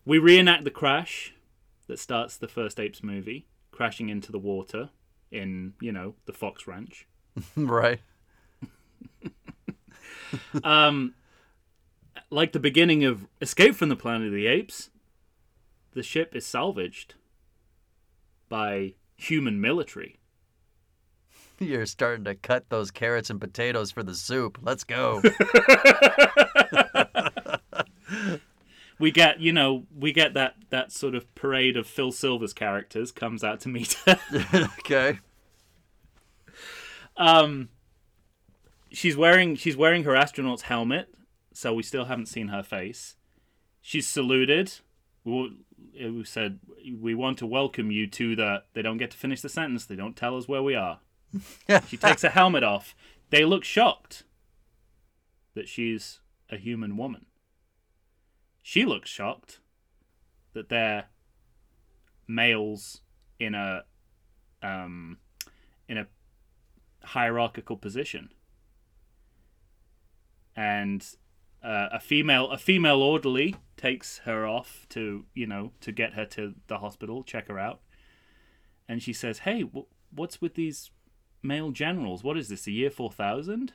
We 0.05 0.19
reenact 0.19 0.65
the 0.65 0.71
crash 0.71 1.35
that 1.89 1.99
starts 1.99 2.37
the 2.37 2.49
first 2.49 2.79
Apes 2.79 3.03
movie, 3.03 3.47
crashing 3.73 4.09
into 4.09 4.31
the 4.31 4.39
water 4.39 4.91
in 5.31 5.75
you 5.81 5.93
know 5.93 6.15
the 6.27 6.33
Fox 6.33 6.67
Ranch. 6.67 7.07
right. 7.57 8.01
Um, 10.63 11.15
like 12.31 12.53
the 12.53 12.61
beginning 12.61 13.05
of 13.05 13.27
Escape 13.41 13.75
from 13.75 13.89
the 13.89 13.97
Planet 13.97 14.29
of 14.29 14.35
the 14.35 14.47
Apes, 14.47 14.91
the 15.99 16.05
ship 16.05 16.37
is 16.37 16.47
salvaged 16.47 17.17
by 18.49 18.95
human 19.17 19.61
military. 19.61 20.21
You're 21.59 21.87
starting 21.87 22.25
to 22.27 22.37
cut 22.37 22.71
those 22.71 22.93
carrots 22.93 23.31
and 23.31 23.41
potatoes 23.41 23.91
for 23.91 24.05
the 24.05 24.15
soup. 24.15 24.59
Let's 24.63 24.85
go. 24.85 25.21
We 29.01 29.13
get, 29.13 29.41
you 29.41 29.53
know, 29.53 29.87
we 29.97 30.13
get 30.13 30.35
that 30.35 30.57
that 30.71 30.91
sort 30.91 31.15
of 31.15 31.33
parade 31.37 31.77
of 31.77 31.87
Phil 31.87 32.11
Silvers' 32.11 32.53
characters 32.53 33.13
comes 33.13 33.45
out 33.45 33.61
to 33.61 33.69
meet 33.69 33.97
her. 34.05 34.19
okay. 34.81 35.21
um, 37.17 37.69
she's 38.91 39.17
wearing 39.17 39.55
she's 39.55 39.77
wearing 39.77 40.03
her 40.03 40.17
astronaut's 40.17 40.63
helmet, 40.63 41.15
so 41.53 41.73
we 41.73 41.85
still 41.85 42.07
haven't 42.07 42.27
seen 42.27 42.49
her 42.49 42.65
face. 42.65 43.15
She's 43.81 44.07
saluted. 44.07 44.73
We 45.29 46.25
said 46.25 46.61
we 46.99 47.15
want 47.15 47.39
to 47.39 47.47
welcome 47.47 47.91
you 47.91 48.07
to 48.07 48.35
the. 48.35 48.63
They 48.75 48.83
don't 48.83 48.99
get 48.99 49.11
to 49.11 49.17
finish 49.17 49.41
the 49.41 49.49
sentence. 49.49 49.85
They 49.85 49.97
don't 49.97 50.17
tell 50.17 50.37
us 50.37 50.49
where 50.49 50.63
we 50.63 50.75
are. 50.75 51.01
She 51.89 51.99
takes 51.99 52.23
her 52.23 52.31
helmet 52.31 52.65
off. 52.65 52.95
They 53.31 53.45
look 53.45 53.63
shocked 53.63 54.25
that 55.55 55.69
she's 55.69 56.21
a 56.51 56.57
human 56.57 56.97
woman. 56.97 57.27
She 58.63 58.85
looks 58.85 59.11
shocked 59.11 59.61
that 60.55 60.69
they're 60.69 61.07
males 62.27 63.03
in 63.39 63.55
a 63.55 63.85
um, 64.63 65.19
in 65.89 65.99
a 65.99 66.07
hierarchical 67.05 67.77
position, 67.77 68.31
and 70.57 71.05
uh, 71.63 71.89
a 71.93 72.01
female 72.01 72.51
a 72.51 72.59
female 72.59 73.03
orderly 73.03 73.57
takes 73.77 74.19
her 74.19 74.47
off 74.47 74.87
to 74.91 75.25
you 75.35 75.47
know 75.47 75.73
to 75.81 75.93
get 75.93 76.15
her 76.15 76.25
to 76.25 76.55
the 76.69 76.79
hospital, 76.79 77.23
check 77.23 77.49
her 77.49 77.59
out, 77.59 77.81
and 78.89 79.03
she 79.03 79.13
says, 79.13 79.41
"Hey, 79.41 79.63
wh- 79.63 79.91
what's 80.13 80.41
with 80.41 80.55
these 80.55 80.91
male 81.43 81.71
generals? 81.71 82.23
What 82.23 82.37
is 82.37 82.49
this? 82.49 82.63
The 82.63 82.73
year 82.73 82.91
four 82.91 83.11
thousand? 83.11 83.73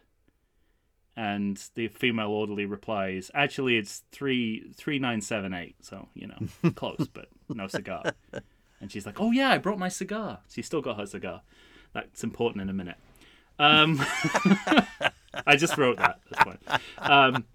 And 1.16 1.62
the 1.76 1.90
female 1.90 2.30
orderly 2.30 2.66
replies, 2.66 3.30
"Actually, 3.36 3.78
it's 3.78 4.04
three 4.12 4.72
three 4.76 4.98
nine 4.98 5.22
seven 5.22 5.54
eight. 5.54 5.76
So 5.82 6.08
you 6.14 6.28
know, 6.28 6.72
close, 6.76 7.08
but 7.12 7.28
no 7.50 7.68
cigar." 7.68 8.04
And 8.82 8.92
she's 8.92 9.06
like, 9.06 9.20
"Oh 9.22 9.32
yeah, 9.32 9.50
I 9.52 9.58
brought 9.60 9.78
my 9.78 9.90
cigar. 9.90 10.40
She's 10.50 10.66
still 10.66 10.82
got 10.82 10.98
her 10.98 11.06
cigar. 11.06 11.42
That's 11.94 12.24
important 12.24 12.62
in 12.64 12.70
a 12.70 12.74
minute." 12.74 12.98
Um, 13.60 14.00
I 15.46 15.56
just 15.56 15.78
wrote 15.78 15.98
that. 15.98 16.20
That's 16.32 16.44
fine. 16.44 16.80
Um, 16.98 17.46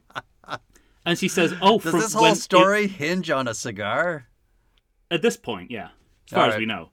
and 1.05 1.19
she 1.19 1.29
says, 1.29 1.55
"Oh, 1.61 1.79
Does 1.79 1.93
this 1.93 2.13
whole 2.13 2.35
story 2.35 2.87
hinge 2.87 3.31
on 3.31 3.49
a 3.49 3.55
cigar? 3.55 4.27
at 5.11 5.23
this 5.23 5.39
point, 5.39 5.71
yeah, 5.71 5.89
as 6.27 6.35
far 6.35 6.45
All 6.45 6.51
as 6.51 6.59
we 6.59 6.67
know." 6.67 6.91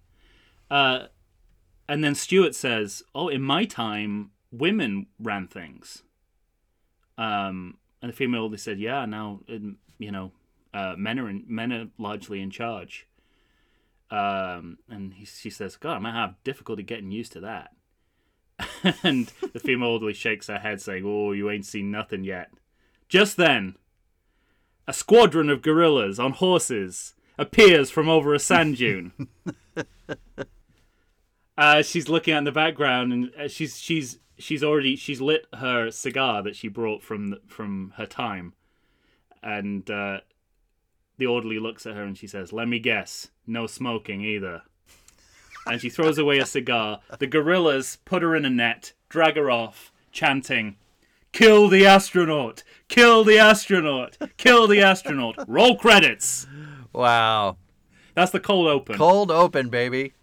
Uh, 0.71 1.07
and 1.87 2.03
then 2.03 2.15
Stewart 2.15 2.55
says, 2.55 3.03
"Oh, 3.13 3.27
in 3.27 3.41
my 3.41 3.65
time, 3.65 4.31
women 4.51 5.07
ran 5.19 5.47
things." 5.47 6.03
Um, 7.17 7.77
and 8.01 8.11
the 8.11 8.15
female 8.15 8.49
they 8.49 8.57
said, 8.57 8.79
"Yeah, 8.79 9.05
now 9.05 9.41
you 9.47 10.11
know, 10.11 10.31
uh, 10.73 10.95
men 10.97 11.19
are 11.19 11.29
in, 11.29 11.43
men 11.47 11.73
are 11.73 11.87
largely 11.97 12.41
in 12.41 12.51
charge." 12.51 13.07
Um, 14.11 14.77
and 14.89 15.13
he, 15.13 15.25
she 15.25 15.49
says, 15.49 15.77
God, 15.77 15.95
I 15.95 15.99
might 15.99 16.13
have 16.13 16.35
difficulty 16.43 16.83
getting 16.83 17.11
used 17.11 17.31
to 17.33 17.39
that. 17.41 17.71
and 19.03 19.31
the 19.53 19.59
female 19.59 19.89
orderly 19.89 20.13
shakes 20.13 20.47
her 20.47 20.59
head, 20.59 20.81
saying, 20.81 21.03
Oh, 21.05 21.31
you 21.31 21.49
ain't 21.49 21.65
seen 21.65 21.91
nothing 21.91 22.23
yet. 22.23 22.51
Just 23.09 23.37
then, 23.37 23.75
a 24.87 24.93
squadron 24.93 25.49
of 25.49 25.61
gorillas 25.61 26.19
on 26.19 26.31
horses 26.33 27.13
appears 27.37 27.89
from 27.89 28.09
over 28.09 28.33
a 28.33 28.39
sand 28.39 28.77
dune. 28.77 29.11
uh, 31.57 31.81
she's 31.81 32.09
looking 32.09 32.33
at 32.33 32.39
in 32.39 32.43
the 32.43 32.51
background, 32.51 33.13
and 33.13 33.31
uh, 33.39 33.47
she's 33.47 33.79
she's 33.79 34.19
she's 34.37 34.63
already 34.63 34.95
she's 34.95 35.21
lit 35.21 35.45
her 35.53 35.91
cigar 35.91 36.43
that 36.43 36.55
she 36.55 36.67
brought 36.67 37.01
from 37.03 37.31
the, 37.31 37.41
from 37.47 37.93
her 37.97 38.05
time, 38.05 38.53
and 39.41 39.89
uh, 39.89 40.19
the 41.17 41.25
orderly 41.25 41.59
looks 41.59 41.85
at 41.85 41.95
her 41.95 42.03
and 42.03 42.17
she 42.17 42.27
says, 42.27 42.53
"Let 42.53 42.67
me 42.67 42.79
guess, 42.79 43.29
no 43.45 43.67
smoking 43.67 44.21
either." 44.21 44.63
And 45.67 45.81
she 45.81 45.89
throws 45.89 46.19
away 46.19 46.37
a 46.37 46.45
cigar. 46.45 46.99
The 47.17 47.25
gorillas 47.25 47.97
put 48.05 48.21
her 48.21 48.35
in 48.35 48.45
a 48.45 48.51
net, 48.51 48.93
drag 49.09 49.35
her 49.35 49.49
off, 49.49 49.91
chanting, 50.11 50.75
"Kill 51.35 51.67
the 51.67 51.85
astronaut! 51.85 52.63
Kill 52.87 53.25
the 53.25 53.37
astronaut! 53.37 54.17
Kill 54.37 54.67
the 54.67 54.79
astronaut!" 54.79 55.35
Roll 55.49 55.75
credits. 55.75 56.47
Wow. 56.93 57.57
That's 58.13 58.31
the 58.31 58.39
cold 58.39 58.67
open. 58.67 58.95
Cold 58.95 59.29
open, 59.29 59.67
baby. 59.67 60.13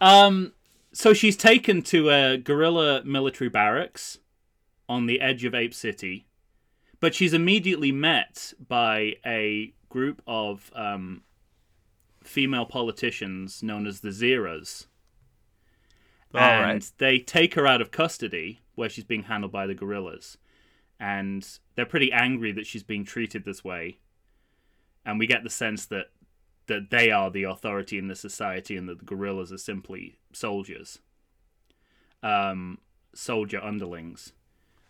Um, 0.00 0.54
so 0.90 1.12
she's 1.12 1.36
taken 1.36 1.82
to 1.82 2.08
a 2.08 2.38
guerrilla 2.38 3.04
military 3.04 3.50
barracks 3.50 4.18
on 4.88 5.04
the 5.04 5.20
edge 5.20 5.44
of 5.44 5.54
Ape 5.54 5.74
City, 5.74 6.26
but 6.98 7.14
she's 7.14 7.34
immediately 7.34 7.92
met 7.92 8.54
by 8.58 9.16
a 9.26 9.74
group 9.90 10.22
of 10.26 10.72
um, 10.74 11.24
female 12.24 12.64
politicians 12.64 13.62
known 13.62 13.86
as 13.86 14.00
the 14.00 14.12
Zeras. 14.12 14.86
All 16.34 16.40
and 16.40 16.62
right. 16.62 16.92
they 16.96 17.18
take 17.18 17.52
her 17.52 17.66
out 17.66 17.82
of 17.82 17.90
custody 17.90 18.62
where 18.76 18.88
she's 18.88 19.04
being 19.04 19.24
handled 19.24 19.50
by 19.52 19.66
the 19.66 19.74
gorillas. 19.74 20.38
And 21.00 21.46
they're 21.74 21.84
pretty 21.84 22.12
angry 22.12 22.52
that 22.52 22.66
she's 22.66 22.82
being 22.84 23.04
treated 23.04 23.44
this 23.44 23.64
way. 23.64 23.98
And 25.04 25.18
we 25.18 25.26
get 25.26 25.42
the 25.42 25.50
sense 25.50 25.84
that 25.86 26.06
that 26.68 26.90
they 26.90 27.10
are 27.12 27.30
the 27.30 27.44
authority 27.44 27.96
in 27.96 28.08
the 28.08 28.16
society 28.16 28.76
and 28.76 28.88
that 28.88 28.98
the 28.98 29.04
gorillas 29.04 29.52
are 29.52 29.58
simply 29.58 30.18
soldiers. 30.32 30.98
Um, 32.24 32.78
soldier 33.14 33.60
underlings. 33.62 34.32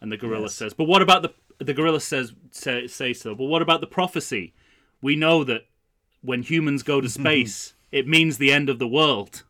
And 0.00 0.11
the 0.11 0.16
gorilla 0.16 0.45
Yes. 0.45 0.55
says, 0.55 0.75
"But 0.75 0.85
what 0.85 1.02
about 1.02 1.23
the 1.23 1.35
the 1.59 1.75
gorilla 1.75 2.00
says 2.00 2.35
say, 2.50 2.87
say 2.87 3.12
so. 3.14 3.35
But 3.35 3.45
what 3.47 3.62
about 3.62 3.81
the 3.81 3.87
prophecy? 3.87 4.55
We 5.00 5.16
know 5.16 5.43
that 5.45 5.66
when 6.23 6.43
humans 6.43 6.83
go 6.83 7.00
to 7.00 7.09
space, 7.21 7.75
it 7.93 8.07
means 8.07 8.38
the 8.38 8.52
end 8.52 8.69
of 8.69 8.78
the 8.78 8.88
world." 8.88 9.43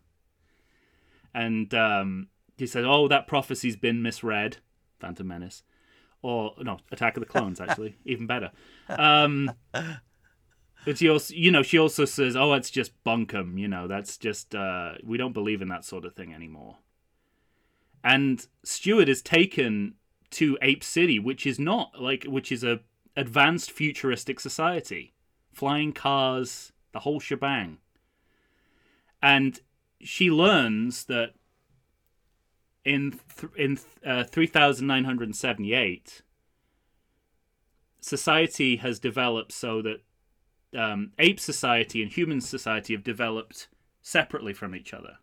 And 1.33 1.73
um, 1.73 2.27
he 2.57 2.67
said, 2.67 2.85
"Oh, 2.85 3.07
that 3.07 3.27
prophecy's 3.27 3.75
been 3.75 4.01
misread." 4.01 4.57
Phantom 4.99 5.27
Menace, 5.27 5.63
or 6.21 6.53
no, 6.59 6.79
Attack 6.91 7.17
of 7.17 7.21
the 7.21 7.29
Clones, 7.29 7.61
actually, 7.61 7.97
even 8.05 8.27
better. 8.27 8.51
Um, 8.89 9.51
but 9.71 10.97
she 10.97 11.09
also, 11.09 11.33
you 11.33 11.51
know, 11.51 11.63
she 11.63 11.77
also 11.77 12.05
says, 12.05 12.35
"Oh, 12.35 12.53
it's 12.53 12.69
just 12.69 12.91
bunkum." 13.03 13.57
You 13.57 13.67
know, 13.67 13.87
that's 13.87 14.17
just 14.17 14.55
uh, 14.55 14.93
we 15.03 15.17
don't 15.17 15.33
believe 15.33 15.61
in 15.61 15.67
that 15.69 15.85
sort 15.85 16.05
of 16.05 16.15
thing 16.15 16.33
anymore. 16.33 16.77
And 18.03 18.45
Stewart 18.63 19.09
is 19.09 19.21
taken 19.21 19.95
to 20.31 20.57
Ape 20.61 20.83
City, 20.83 21.19
which 21.19 21.45
is 21.45 21.59
not 21.59 22.01
like, 22.01 22.23
which 22.23 22.51
is 22.51 22.63
a 22.63 22.79
advanced 23.15 23.71
futuristic 23.71 24.39
society, 24.39 25.13
flying 25.51 25.91
cars, 25.91 26.71
the 26.93 26.99
whole 26.99 27.19
shebang. 27.19 27.79
And 29.21 29.59
she 29.99 30.29
learns 30.29 31.05
that 31.05 31.33
in 32.87 33.19
th- 33.37 33.51
in 33.57 33.77
uh, 34.05 34.23
3978 34.23 36.21
society 37.99 38.77
has 38.77 38.97
developed 38.99 39.51
so 39.51 39.81
that 39.81 39.97
um, 40.75 41.11
ape 41.19 41.39
society 41.39 42.01
and 42.01 42.11
human 42.11 42.39
society 42.39 42.93
have 42.93 43.03
developed 43.03 43.67
separately 44.01 44.53
from 44.53 44.73
each 44.73 44.93
other. 44.93 45.17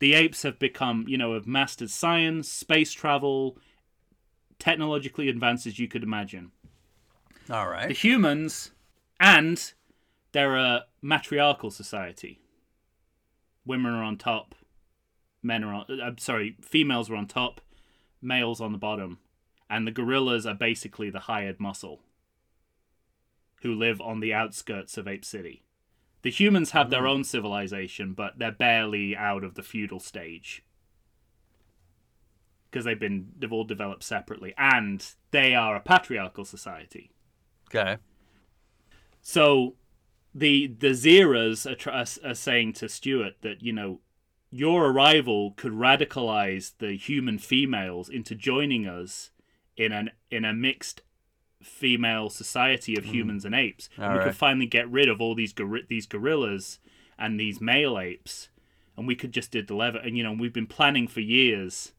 The 0.00 0.14
apes 0.14 0.42
have 0.42 0.58
become 0.58 1.04
you 1.06 1.16
know 1.16 1.34
have 1.34 1.46
mastered 1.46 1.90
science 1.90 2.50
space 2.50 2.92
travel 2.92 3.56
technologically 4.58 5.28
advanced 5.28 5.66
as 5.66 5.78
you 5.78 5.86
could 5.86 6.02
imagine. 6.02 6.50
All 7.48 7.68
right. 7.68 7.88
The 7.88 7.94
humans 7.94 8.72
and 9.20 9.72
they're 10.32 10.56
a 10.56 10.86
matriarchal 11.00 11.70
society. 11.70 12.40
Women 13.64 13.92
are 13.92 14.02
on 14.02 14.16
top 14.16 14.54
men 15.42 15.64
are 15.64 15.74
on 15.74 15.84
uh, 15.88 16.04
i'm 16.04 16.18
sorry 16.18 16.56
females 16.60 17.10
are 17.10 17.16
on 17.16 17.26
top 17.26 17.60
males 18.22 18.60
on 18.60 18.72
the 18.72 18.78
bottom 18.78 19.18
and 19.68 19.86
the 19.86 19.92
gorillas 19.92 20.46
are 20.46 20.54
basically 20.54 21.10
the 21.10 21.20
hired 21.20 21.60
muscle 21.60 22.00
who 23.62 23.74
live 23.74 24.00
on 24.00 24.20
the 24.20 24.34
outskirts 24.34 24.96
of 24.96 25.06
ape 25.06 25.24
city. 25.24 25.62
The 26.22 26.30
humans 26.30 26.72
have 26.72 26.90
their 26.90 27.02
hmm. 27.02 27.08
own 27.08 27.24
civilization 27.24 28.12
but 28.14 28.38
they're 28.38 28.52
barely 28.52 29.16
out 29.16 29.44
of 29.44 29.54
the 29.54 29.62
feudal 29.62 30.00
stage. 30.00 30.64
Because 32.70 32.84
they've 32.84 33.00
been 33.00 33.32
they've 33.38 33.52
all 33.52 33.64
developed 33.64 34.02
separately 34.02 34.54
and 34.56 35.04
they 35.30 35.54
are 35.54 35.76
a 35.76 35.80
patriarchal 35.80 36.44
society. 36.44 37.10
Okay. 37.68 37.98
so 39.22 39.74
the 40.34 40.66
the 40.66 40.90
Zeras 40.90 41.66
are, 41.66 41.90
are, 41.90 42.30
are 42.30 42.34
saying 42.34 42.72
to 42.74 42.88
Stewart 42.88 43.34
that 43.42 43.62
you 43.62 43.72
know 43.72 44.00
your 44.50 44.90
arrival 44.90 45.52
could 45.52 45.72
radicalize 45.72 46.72
the 46.78 46.96
human 46.96 47.38
females 47.38 48.08
into 48.08 48.34
joining 48.34 48.86
us 48.86 49.30
in 49.76 49.92
an 49.92 50.10
in 50.30 50.44
a 50.44 50.52
mixed 50.52 51.02
female 51.62 52.30
society 52.30 52.96
of 52.96 53.04
humans 53.04 53.44
and 53.44 53.54
apes. 53.54 53.88
and 53.96 54.04
we 54.04 54.10
Alright. 54.10 54.26
could 54.28 54.36
finally 54.36 54.66
get 54.66 54.90
rid 54.90 55.08
of 55.08 55.20
all 55.20 55.34
these 55.34 55.52
gor- 55.52 55.86
these 55.88 56.06
gorillas 56.06 56.78
and 57.18 57.38
these 57.38 57.60
male 57.60 57.98
apes, 57.98 58.48
and 58.96 59.06
we 59.06 59.14
could 59.14 59.32
just 59.32 59.50
do 59.50 59.60
the 59.60 59.66
deliver. 59.66 59.98
And 59.98 60.16
you 60.16 60.24
know 60.24 60.32
we've 60.32 60.52
been 60.52 60.66
planning 60.66 61.06
for 61.06 61.20
years 61.20 61.92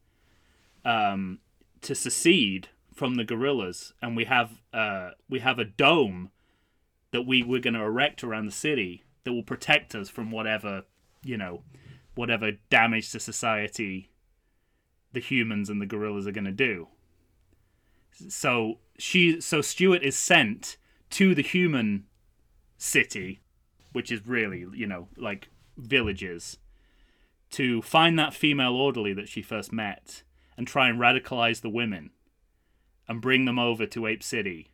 um, 0.83 1.39
to 1.81 1.95
secede 1.95 2.69
from 2.93 3.15
the 3.15 3.23
gorillas, 3.23 3.93
and 4.01 4.15
we 4.15 4.25
have 4.25 4.61
uh, 4.73 5.11
we 5.29 5.39
have 5.39 5.59
a 5.59 5.65
dome 5.65 6.31
that 7.11 7.23
we 7.23 7.43
we're 7.43 7.61
going 7.61 7.73
to 7.75 7.81
erect 7.81 8.23
around 8.23 8.45
the 8.45 8.51
city 8.51 9.03
that 9.23 9.33
will 9.33 9.43
protect 9.43 9.93
us 9.95 10.09
from 10.09 10.31
whatever 10.31 10.83
you 11.23 11.37
know 11.37 11.61
whatever 12.15 12.51
damage 12.69 13.11
to 13.11 13.19
society 13.19 14.09
the 15.13 15.19
humans 15.19 15.69
and 15.69 15.81
the 15.81 15.85
gorillas 15.85 16.27
are 16.27 16.31
going 16.31 16.45
to 16.45 16.51
do. 16.51 16.87
So 18.29 18.79
she 18.97 19.41
so 19.41 19.61
Stewart 19.61 20.03
is 20.03 20.15
sent 20.15 20.77
to 21.11 21.35
the 21.35 21.41
human 21.41 22.05
city 22.77 23.41
which 23.91 24.11
is 24.11 24.25
really 24.25 24.65
you 24.73 24.87
know 24.87 25.07
like 25.17 25.49
villages 25.77 26.57
to 27.51 27.81
find 27.81 28.17
that 28.17 28.33
female 28.33 28.73
orderly 28.75 29.13
that 29.13 29.29
she 29.29 29.41
first 29.41 29.71
met 29.71 30.23
and 30.57 30.65
try 30.65 30.89
and 30.89 30.99
radicalize 30.99 31.61
the 31.61 31.69
women 31.69 32.11
and 33.07 33.21
bring 33.21 33.45
them 33.45 33.59
over 33.59 33.85
to 33.85 34.07
Ape 34.07 34.23
City 34.23 34.71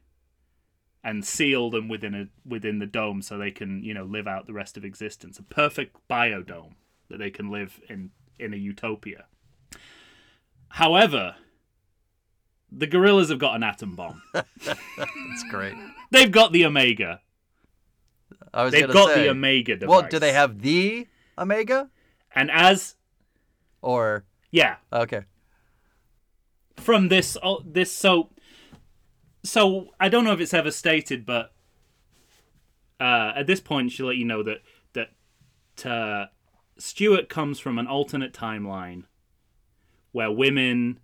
and 1.04 1.26
seal 1.26 1.69
them 1.69 1.88
within 1.88 2.13
a 2.13 2.28
within 2.47 2.80
the 2.80 2.86
dome 2.86 3.21
so 3.21 3.38
they 3.38 3.52
can 3.52 3.84
you 3.84 3.93
know 3.93 4.04
live 4.04 4.28
out 4.28 4.45
the 4.45 4.54
rest 4.54 4.78
of 4.78 4.86
existence. 4.86 5.39
A 5.39 5.43
perfect 5.43 5.95
biodome 6.10 6.73
that 7.10 7.17
they 7.17 7.30
can 7.30 7.50
live 7.50 7.80
in 7.89 8.12
in 8.39 8.54
a 8.54 8.58
utopia 8.58 9.26
however 10.70 11.36
the 12.72 12.88
gorillas 12.88 13.30
have 13.30 13.39
got 13.39 13.56
an 13.56 13.63
atom 13.63 13.96
bomb 13.96 14.22
That's 14.34 15.43
great. 15.50 15.74
they've 16.12 16.32
got 16.32 16.52
the 16.52 16.65
omega 16.65 17.22
I 18.54 18.63
was 18.63 18.72
they've 18.72 18.91
got 18.91 19.10
say. 19.10 19.24
the 19.24 19.30
omega 19.30 19.76
device 19.76 19.89
Well, 19.89 20.08
do 20.10 20.20
they 20.20 20.34
have 20.34 20.62
the 20.62 21.08
Omega 21.38 21.89
and 22.34 22.50
as 22.50 22.96
or 23.82 24.26
yeah 24.52 24.78
okay? 24.91 25.24
from 26.78 27.10
this 27.10 27.38
oh, 27.43 27.62
this 27.65 27.91
so 27.91 28.30
so 29.43 29.93
I 30.00 30.10
don't 30.10 30.24
know 30.24 30.34
if 30.34 30.39
it's 30.39 30.54
ever 30.54 30.72
stated, 30.72 31.26
but 31.26 31.54
uh, 33.00 33.32
at 33.36 33.48
this 33.48 33.62
point 33.62 33.91
she'll 33.91 34.08
let 34.08 34.17
you 34.17 34.26
know 34.26 34.43
that 34.43 34.58
that 34.93 35.86
uh, 35.86 36.26
Stewart 36.79 37.29
comes 37.29 37.59
from 37.59 37.77
an 37.79 37.87
alternate 37.87 38.33
timeline 38.33 39.03
where 40.11 40.31
women 40.31 40.99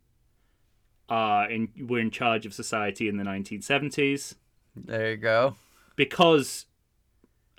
are 1.10 1.50
in 1.50 1.70
were 1.88 2.00
in 2.00 2.10
charge 2.12 2.46
of 2.46 2.54
society 2.54 3.08
in 3.08 3.18
the 3.18 3.24
1970s 3.24 4.36
There 4.76 5.12
you 5.12 5.18
go. 5.18 5.56
because 5.96 6.66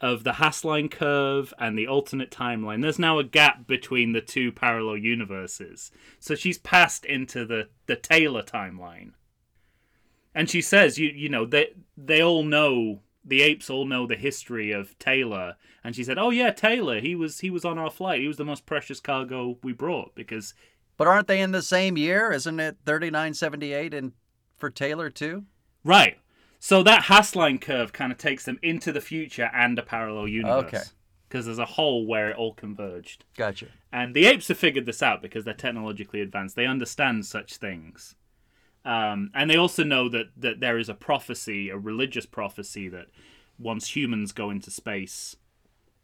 of 0.01 0.25
the 0.25 0.33
Hasslein 0.33 0.91
curve 0.91 1.55
and 1.59 1.79
the 1.79 1.87
alternate 1.87 2.31
timeline, 2.31 2.83
there's 2.83 2.99
now 2.99 3.19
a 3.19 3.25
gap 3.25 3.67
between 3.67 4.13
the 4.13 4.21
two 4.21 4.51
parallel 4.51 4.97
universes. 4.97 5.91
So 6.19 6.35
she's 6.35 6.59
passed 6.59 7.05
into 7.05 7.47
the, 7.47 7.69
the 7.87 7.97
Taylor 7.97 8.43
timeline. 8.43 9.13
And 10.35 10.51
she 10.51 10.61
says, 10.61 10.99
you 10.99 11.09
you 11.11 11.29
know, 11.29 11.47
they 11.47 11.75
they 11.97 12.21
all 12.21 12.43
know 12.43 13.03
the 13.25 13.43
apes 13.43 13.71
all 13.71 13.87
know 13.87 14.07
the 14.07 14.17
history 14.17 14.71
of 14.73 14.99
Taylor, 14.99 15.57
and 15.83 15.97
she 15.97 16.05
said, 16.05 16.19
"Oh 16.19 16.31
yeah, 16.31 16.51
Taylor. 16.51 17.01
He 17.01 17.15
was 17.15 17.41
he 17.41 17.51
was 17.51 17.65
on 17.65 17.79
our 17.79 17.91
flight. 17.91 18.21
He 18.21 18.29
was 18.29 18.37
the 18.37 18.45
most 18.45 18.67
precious 18.67 19.01
cargo 19.01 19.59
we 19.63 19.73
brought 19.73 20.15
because 20.15 20.55
But 20.97 21.09
aren't 21.09 21.27
they 21.29 21.41
in 21.41 21.53
the 21.53 21.63
same 21.63 21.97
year? 21.97 22.31
Isn't 22.33 22.61
it 22.61 22.77
3978 22.87 23.95
and 23.95 24.13
for 24.57 24.71
Taylor 24.71 25.11
too? 25.11 25.45
right." 25.85 26.19
So 26.61 26.83
that 26.83 27.05
Hasslein 27.05 27.61
curve 27.61 27.93
kind 27.93 28.11
of 28.11 28.17
takes 28.17 28.47
them 28.47 28.59
into 28.63 28.91
the 28.91 29.03
future 29.03 29.51
and 29.53 29.79
a 29.79 29.83
parallel 29.83 30.29
universe. 30.29 30.65
Okay. 30.65 30.83
Because 31.29 31.45
there's 31.45 31.59
a 31.59 31.67
hole 31.67 32.07
where 32.07 32.31
it 32.31 32.37
all 32.39 32.55
converged. 32.55 33.25
Gotcha. 33.37 33.67
And 33.93 34.15
the 34.15 34.25
apes 34.25 34.49
have 34.49 34.57
figured 34.57 34.87
this 34.87 35.03
out 35.03 35.21
because 35.21 35.45
they're 35.45 35.53
technologically 35.53 36.23
advanced. 36.23 36.57
They 36.57 36.65
understand 36.65 37.27
such 37.27 37.59
things. 37.59 38.17
Um, 38.85 39.31
and 39.35 39.49
they 39.49 39.57
also 39.57 39.83
know 39.83 40.09
that, 40.11 40.27
that 40.37 40.61
there 40.61 40.79
is 40.79 40.89
a 40.89 40.95
prophecy, 40.95 41.71
a 41.71 41.79
religious 41.79 42.27
prophecy, 42.27 42.89
that 42.89 43.07
once 43.59 43.97
humans 43.97 44.33
go 44.33 44.51
into 44.51 44.71
space, 44.71 45.37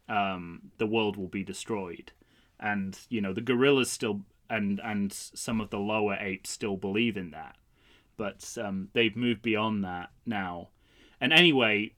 um, 0.08 0.70
the 0.78 0.86
world 0.86 1.16
will 1.16 1.28
be 1.28 1.44
destroyed. 1.44 2.12
And, 2.58 2.98
you 3.08 3.20
know, 3.20 3.32
the 3.32 3.40
gorillas 3.40 3.90
still, 3.90 4.22
and, 4.48 4.80
and 4.82 5.12
some 5.12 5.60
of 5.60 5.70
the 5.70 5.78
lower 5.78 6.16
apes 6.18 6.50
still 6.50 6.76
believe 6.76 7.16
in 7.16 7.30
that. 7.32 7.56
But 8.16 8.56
um, 8.60 8.88
they've 8.92 9.16
moved 9.16 9.42
beyond 9.42 9.84
that 9.84 10.10
now. 10.26 10.68
And 11.20 11.32
anyway, 11.32 11.92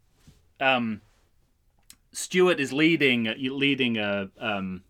um, 0.61 1.01
Stewart 2.13 2.61
is 2.61 2.73
leading 2.73 3.25
leading 3.39 3.97
a 3.97 4.29
um, 4.39 4.83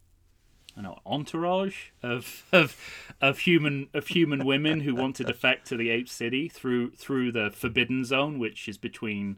I 0.76 0.80
know 0.80 0.98
entourage 1.04 1.90
of 2.02 2.44
of 2.52 2.76
of 3.20 3.40
human 3.40 3.88
of 3.92 4.08
human 4.08 4.44
women 4.44 4.80
who 4.80 4.94
want 4.94 5.16
to 5.16 5.24
defect 5.24 5.66
to 5.68 5.76
the 5.76 5.90
ape 5.90 6.08
city 6.08 6.48
through 6.48 6.92
through 6.92 7.32
the 7.32 7.50
forbidden 7.50 8.04
zone, 8.04 8.38
which 8.38 8.68
is 8.68 8.78
between 8.78 9.36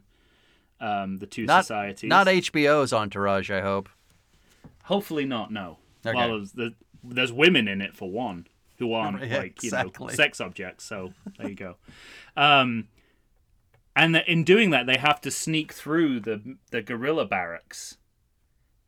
um, 0.79 1.19
the 1.19 1.25
two 1.25 1.45
Not 1.45 1.65
societies. 1.65 2.09
not 2.09 2.27
HBO's 2.27 2.93
Entourage, 2.93 3.49
I 3.51 3.61
hope. 3.61 3.89
Hopefully 4.83 5.25
not. 5.25 5.51
No. 5.51 5.77
Okay. 6.05 6.15
Well, 6.15 6.37
there's, 6.37 6.51
there's, 6.51 6.73
there's 7.03 7.33
women 7.33 7.67
in 7.67 7.81
it 7.81 7.95
for 7.95 8.09
one 8.09 8.47
who 8.77 8.93
aren't 8.93 9.23
Yeah, 9.23 9.37
like 9.39 9.63
you 9.63 9.71
know 9.71 9.91
sex 10.09 10.39
objects. 10.39 10.83
So 10.83 11.13
there 11.37 11.49
you 11.49 11.55
go. 11.55 11.75
Um, 12.37 12.87
and 13.95 14.15
in 14.27 14.43
doing 14.43 14.71
that, 14.71 14.85
they 14.85 14.97
have 14.97 15.21
to 15.21 15.31
sneak 15.31 15.73
through 15.73 16.19
the 16.21 16.57
the 16.71 16.81
gorilla 16.81 17.25
barracks, 17.25 17.97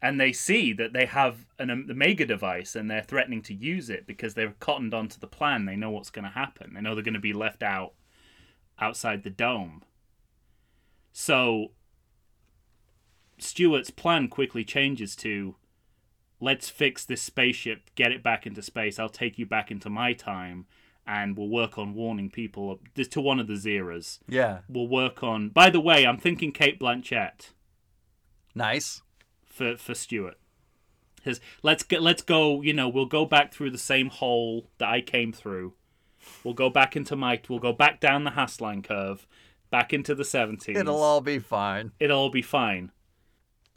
and 0.01 0.19
they 0.19 0.31
see 0.31 0.73
that 0.73 0.93
they 0.93 1.05
have 1.05 1.45
an 1.57 1.69
um, 1.69 1.87
Omega 1.89 2.25
device, 2.25 2.75
and 2.75 2.89
they're 2.89 3.01
threatening 3.01 3.41
to 3.43 3.53
use 3.53 3.89
it 3.89 4.05
because 4.05 4.33
they're 4.33 4.53
cottoned 4.59 4.93
onto 4.93 5.19
the 5.19 5.27
plan. 5.27 5.65
They 5.65 5.75
know 5.75 5.91
what's 5.91 6.09
going 6.11 6.25
to 6.25 6.31
happen. 6.31 6.73
They 6.73 6.81
know 6.81 6.93
they're 6.93 7.03
going 7.03 7.13
to 7.13 7.19
be 7.19 7.33
left 7.33 7.63
out 7.63 7.93
outside 8.79 9.23
the 9.23 9.29
dome. 9.29 9.83
So 11.11 11.71
Stewart's 13.39 13.89
plan 13.89 14.27
quickly 14.27 14.63
changes 14.63 15.15
to 15.17 15.55
let's 16.39 16.69
fix 16.69 17.03
this 17.03 17.21
spaceship, 17.21 17.89
get 17.95 18.11
it 18.11 18.21
back 18.21 18.45
into 18.45 18.61
space. 18.61 18.99
I'll 18.99 19.09
take 19.09 19.39
you 19.39 19.47
back 19.47 19.71
into 19.71 19.89
my 19.89 20.13
time, 20.13 20.67
and 21.07 21.35
we'll 21.35 21.49
work 21.49 21.79
on 21.79 21.95
warning 21.95 22.29
people 22.29 22.79
to 22.95 23.21
one 23.21 23.39
of 23.39 23.47
the 23.47 23.53
Zeras. 23.53 24.19
Yeah. 24.27 24.59
We'll 24.69 24.87
work 24.87 25.23
on. 25.23 25.49
By 25.49 25.71
the 25.71 25.79
way, 25.79 26.05
I'm 26.05 26.19
thinking 26.19 26.51
Cate 26.51 26.79
Blanchett 26.79 27.51
Nice. 28.57 29.03
For 29.57 29.77
for 29.77 29.95
Stewart. 29.95 30.37
Because 31.15 31.41
let's 31.63 31.83
get 31.83 32.01
let's 32.01 32.21
go. 32.21 32.61
You 32.61 32.73
know, 32.73 32.87
we'll 32.87 33.05
go 33.05 33.25
back 33.25 33.51
through 33.53 33.71
the 33.71 33.77
same 33.77 34.09
hole 34.09 34.69
that 34.77 34.87
I 34.87 35.01
came 35.01 35.33
through. 35.33 35.73
We'll 36.43 36.53
go 36.53 36.69
back 36.69 36.95
into 36.95 37.15
my. 37.15 37.41
We'll 37.49 37.59
go 37.59 37.73
back 37.73 37.99
down 37.99 38.23
the 38.23 38.31
Hasslein 38.31 38.83
curve, 38.83 39.25
back 39.71 39.93
into 39.93 40.13
the 40.13 40.23
70s. 40.23 40.75
It'll 40.77 41.01
all 41.01 41.21
be 41.21 41.39
fine. 41.39 41.91
it'll 41.99 42.19
all 42.19 42.29
be 42.29 42.41
fine. 42.41 42.91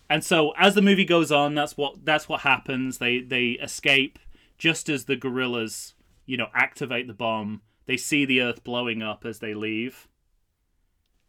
And 0.09 0.23
so 0.25 0.53
as 0.59 0.75
the 0.75 0.83
movie 0.83 1.05
goes 1.05 1.33
on, 1.33 1.55
that's 1.55 1.77
what 1.77 2.05
that's 2.05 2.29
what 2.29 2.41
happens. 2.41 2.99
They 2.99 3.21
they 3.21 3.51
escape 3.53 4.19
just 4.59 4.89
as 4.89 5.07
the 5.07 5.17
gorillas, 5.17 5.95
you 6.27 6.37
know, 6.37 6.49
activate 6.53 7.07
the 7.07 7.15
bomb. 7.15 7.63
They 7.87 7.97
see 7.97 8.25
the 8.25 8.43
earth 8.43 8.63
blowing 8.63 9.03
up 9.03 9.25
as 9.25 9.39
they 9.39 9.55
leave. 9.55 10.09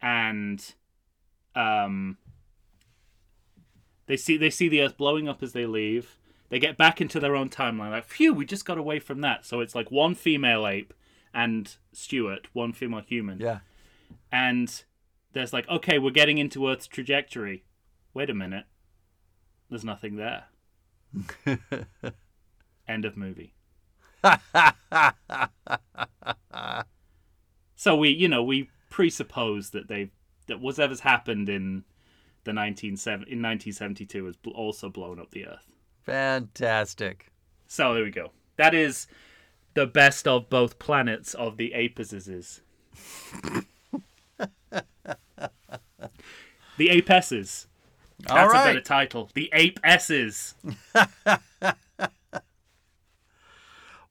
And 0.01 0.73
um 1.55 2.17
they 4.11 4.17
see 4.17 4.35
they 4.35 4.49
see 4.49 4.67
the 4.67 4.81
earth 4.81 4.97
blowing 4.97 5.29
up 5.29 5.41
as 5.41 5.53
they 5.53 5.65
leave. 5.65 6.17
They 6.49 6.59
get 6.59 6.75
back 6.75 6.99
into 6.99 7.17
their 7.17 7.33
own 7.33 7.47
timeline. 7.49 7.91
Like, 7.91 8.03
phew, 8.03 8.33
we 8.33 8.45
just 8.45 8.65
got 8.65 8.77
away 8.77 8.99
from 8.99 9.21
that. 9.21 9.45
So 9.45 9.61
it's 9.61 9.73
like 9.73 9.89
one 9.89 10.15
female 10.15 10.67
ape 10.67 10.93
and 11.33 11.73
Stewart, 11.93 12.49
one 12.51 12.73
female 12.73 13.03
human 13.07 13.39
Yeah. 13.39 13.59
and 14.33 14.83
there's 15.31 15.53
like, 15.53 15.65
okay, 15.69 15.97
we're 15.97 16.11
getting 16.11 16.39
into 16.39 16.67
Earth's 16.67 16.87
trajectory. 16.87 17.63
Wait 18.13 18.29
a 18.29 18.33
minute. 18.33 18.65
There's 19.69 19.85
nothing 19.85 20.17
there. 20.17 20.47
End 22.89 23.05
of 23.05 23.15
movie. 23.15 23.53
so 27.75 27.95
we, 27.95 28.09
you 28.09 28.27
know, 28.27 28.43
we 28.43 28.69
presuppose 28.89 29.69
that 29.69 29.87
they 29.87 30.11
that 30.47 30.59
whatever's 30.59 30.99
happened 30.99 31.47
in 31.47 31.85
the 32.43 32.49
197 32.51 33.19
in 33.27 33.41
1972 33.41 34.25
has 34.25 34.35
bl- 34.35 34.49
also 34.51 34.89
blown 34.89 35.19
up 35.19 35.31
the 35.31 35.45
Earth. 35.47 35.67
Fantastic. 36.03 37.31
So 37.67 37.93
there 37.93 38.03
we 38.03 38.11
go. 38.11 38.31
That 38.57 38.73
is 38.73 39.07
the 39.73 39.85
best 39.87 40.27
of 40.27 40.49
both 40.49 40.79
planets 40.79 41.33
of 41.33 41.57
the 41.57 41.73
Apeses. 41.73 42.61
the 46.77 46.89
Apesses. 46.89 47.67
All 48.29 48.35
That's 48.35 48.53
a 48.53 48.57
better 48.67 48.81
title. 48.81 49.29
The 49.33 49.49
Ape 49.53 49.79
S's. 49.83 50.55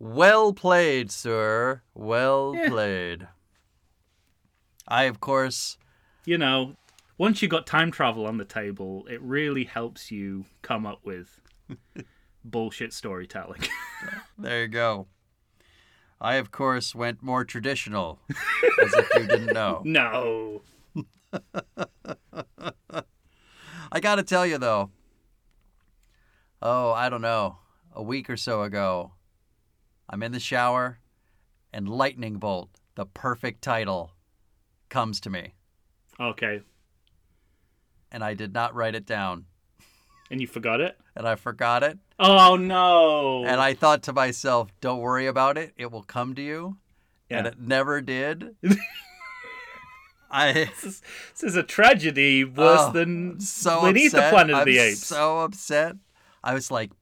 Well 0.02 0.54
played, 0.54 1.10
sir. 1.10 1.82
Well 1.94 2.54
Yeah. 2.56 2.68
played. 2.70 3.28
I, 4.88 5.04
of 5.04 5.20
course, 5.20 5.76
You 6.24 6.38
know, 6.38 6.76
once 7.20 7.42
you've 7.42 7.50
got 7.50 7.66
time 7.66 7.90
travel 7.90 8.26
on 8.26 8.38
the 8.38 8.46
table, 8.46 9.06
it 9.06 9.20
really 9.20 9.64
helps 9.64 10.10
you 10.10 10.42
come 10.62 10.86
up 10.86 11.00
with 11.04 11.38
bullshit 12.44 12.94
storytelling. 12.94 13.60
there 14.38 14.62
you 14.62 14.68
go. 14.68 15.06
I, 16.18 16.36
of 16.36 16.50
course, 16.50 16.94
went 16.94 17.22
more 17.22 17.44
traditional, 17.44 18.20
as 18.30 18.94
if 18.94 19.08
you 19.16 19.26
didn't 19.26 19.52
know. 19.52 19.82
no. 19.84 20.62
I 23.92 24.00
gotta 24.00 24.22
tell 24.22 24.46
you, 24.46 24.56
though. 24.56 24.90
Oh, 26.62 26.92
I 26.92 27.10
don't 27.10 27.20
know. 27.20 27.58
A 27.92 28.02
week 28.02 28.30
or 28.30 28.38
so 28.38 28.62
ago, 28.62 29.12
I'm 30.08 30.22
in 30.22 30.32
the 30.32 30.40
shower, 30.40 31.00
and 31.70 31.86
Lightning 31.86 32.38
Bolt, 32.38 32.70
the 32.94 33.04
perfect 33.04 33.60
title, 33.60 34.12
comes 34.88 35.20
to 35.20 35.28
me, 35.28 35.52
Okay. 36.18 36.62
And 38.12 38.22
I 38.24 38.34
did 38.34 38.52
not 38.52 38.74
write 38.74 38.94
it 38.94 39.06
down, 39.06 39.44
And 40.30 40.40
you 40.40 40.46
forgot 40.46 40.80
it? 40.80 40.98
and 41.16 41.26
I 41.26 41.34
forgot 41.34 41.82
it. 41.82 41.98
Oh 42.18 42.56
no. 42.56 43.44
And 43.44 43.60
I 43.60 43.74
thought 43.74 44.02
to 44.04 44.12
myself, 44.12 44.68
don't 44.80 45.00
worry 45.00 45.26
about 45.26 45.56
it. 45.58 45.72
It 45.76 45.90
will 45.90 46.02
come 46.02 46.34
to 46.34 46.42
you. 46.42 46.76
And 47.30 47.46
it 47.46 47.60
never 47.60 48.00
did. 48.00 48.56
I 50.32 50.52
this, 50.52 50.84
is, 50.84 51.02
this 51.32 51.42
is 51.42 51.56
a 51.56 51.62
tragedy 51.62 52.44
worse 52.44 52.80
Oh, 52.82 52.92
than 52.92 53.40
so 53.40 53.82
beneath 53.82 54.14
upset. 54.14 54.30
the 54.30 54.34
Planet 54.34 54.54
of 54.54 54.58
I'm 54.60 54.64
the 54.66 54.78
Apes. 54.78 55.06
so 55.06 55.40
upset. 55.40 55.96
I 56.44 56.54
was 56.54 56.70
like, 56.70 56.92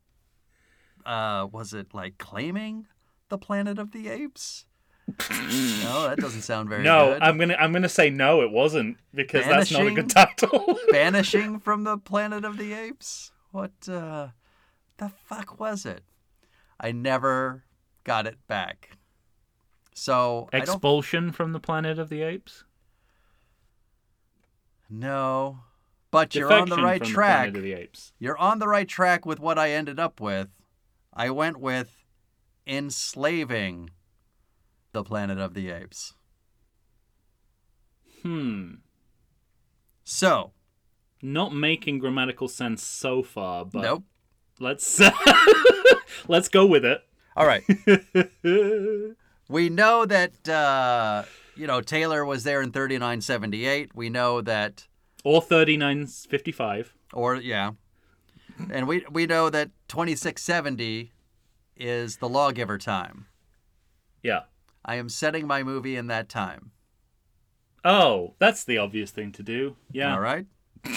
uh, 1.05 1.47
was 1.53 1.75
it 1.75 1.93
like 1.95 2.17
claiming 2.19 2.87
the 3.29 3.37
Planet 3.39 3.79
of 3.79 3.93
the 3.93 4.09
Apes? 4.09 4.65
No, 5.09 6.09
that 6.09 6.19
doesn't 6.19 6.43
sound 6.43 6.69
very 6.69 6.83
no, 6.83 7.13
good. 7.15 7.23
I'm 7.23 7.39
gonna 7.39 7.57
I'm 7.59 7.73
gonna 7.73 7.89
say 7.89 8.11
no, 8.11 8.43
it 8.43 8.51
wasn't 8.51 8.99
because 9.15 9.45
that's 9.47 9.71
not 9.71 9.87
a 9.87 9.91
good 9.91 10.11
title. 10.11 10.79
Vanishing 10.91 11.59
from 11.59 11.85
the 11.85 11.97
Planet 11.97 12.45
of 12.45 12.59
the 12.59 12.75
Apes? 12.75 13.33
What 13.51 13.73
uh, 13.89 14.29
the 14.99 15.09
fuck 15.09 15.59
was 15.59 15.87
it? 15.87 16.03
I 16.79 16.93
never 16.93 17.65
got 18.05 18.27
it 18.27 18.37
back. 18.47 18.99
So 19.95 20.49
Expulsion 20.53 21.33
from 21.33 21.53
the 21.53 21.61
Planet 21.61 21.99
of 21.99 22.11
the 22.11 22.23
Apes. 22.23 22.65
No, 24.91 25.61
But 26.11 26.35
you're 26.35 26.53
on 26.53 26.69
the 26.69 26.77
Defection 26.77 26.85
right 26.85 26.99
from 27.01 27.13
track. 27.13 27.47
The 27.47 27.53
Planet 27.53 27.57
of 27.57 27.63
the 27.63 27.73
Apes. 27.73 28.13
You're 28.19 28.39
on 28.39 28.59
the 28.59 28.69
right 28.69 28.89
track 28.89 29.27
with 29.27 29.41
what 29.41 29.59
I 29.59 29.71
ended 29.71 29.99
up 29.99 30.21
with. 30.21 30.49
I 31.13 31.31
went 31.31 31.59
with 31.59 32.05
enslaving 32.67 33.91
the 34.93 35.03
Planet 35.05 35.39
of 35.39 35.55
the 35.55 35.71
Apes. 35.71 36.15
Hmm. 38.23 38.75
So, 40.05 40.53
Not 41.23 41.55
making 41.55 41.99
grammatical 41.99 42.49
sense 42.49 42.83
so 42.83 43.23
far, 43.23 43.65
but 43.65 43.83
nope. 43.83 44.05
let's 44.59 45.01
let's 46.29 46.49
go 46.49 46.67
with 46.67 46.85
it. 46.85 47.03
All 47.37 47.47
right. 47.47 47.63
we 49.49 49.69
know 49.69 50.05
that 50.07 50.49
uh, 50.49 51.25
you 51.57 51.67
know 51.67 51.81
Taylor 51.81 52.25
was 52.25 52.45
there 52.45 52.61
in 52.63 52.73
3978. 52.73 53.95
We 53.95 54.09
know 54.11 54.41
that 54.41 54.87
Or 55.25 55.41
3955. 55.43 56.95
or 57.13 57.37
yeah. 57.37 57.73
And 58.71 58.89
we 58.89 59.05
we 59.11 59.27
know 59.27 59.51
that 59.51 59.71
2670 59.89 61.13
is 61.77 62.17
the 62.17 62.29
lawgiver 62.29 62.79
time. 62.79 63.27
Yeah. 64.23 64.41
I 64.89 64.95
am 64.95 65.11
setting 65.11 65.47
my 65.47 65.63
movie 65.63 65.97
in 65.97 66.07
that 66.07 66.31
time. 66.31 66.71
Oh, 67.85 68.33
that's 68.39 68.65
the 68.65 68.79
obvious 68.79 69.11
thing 69.11 69.33
to 69.33 69.43
do. 69.43 69.77
Yeah. 69.93 70.15
All 70.15 70.21
right? 70.21 70.47
if 70.85 70.95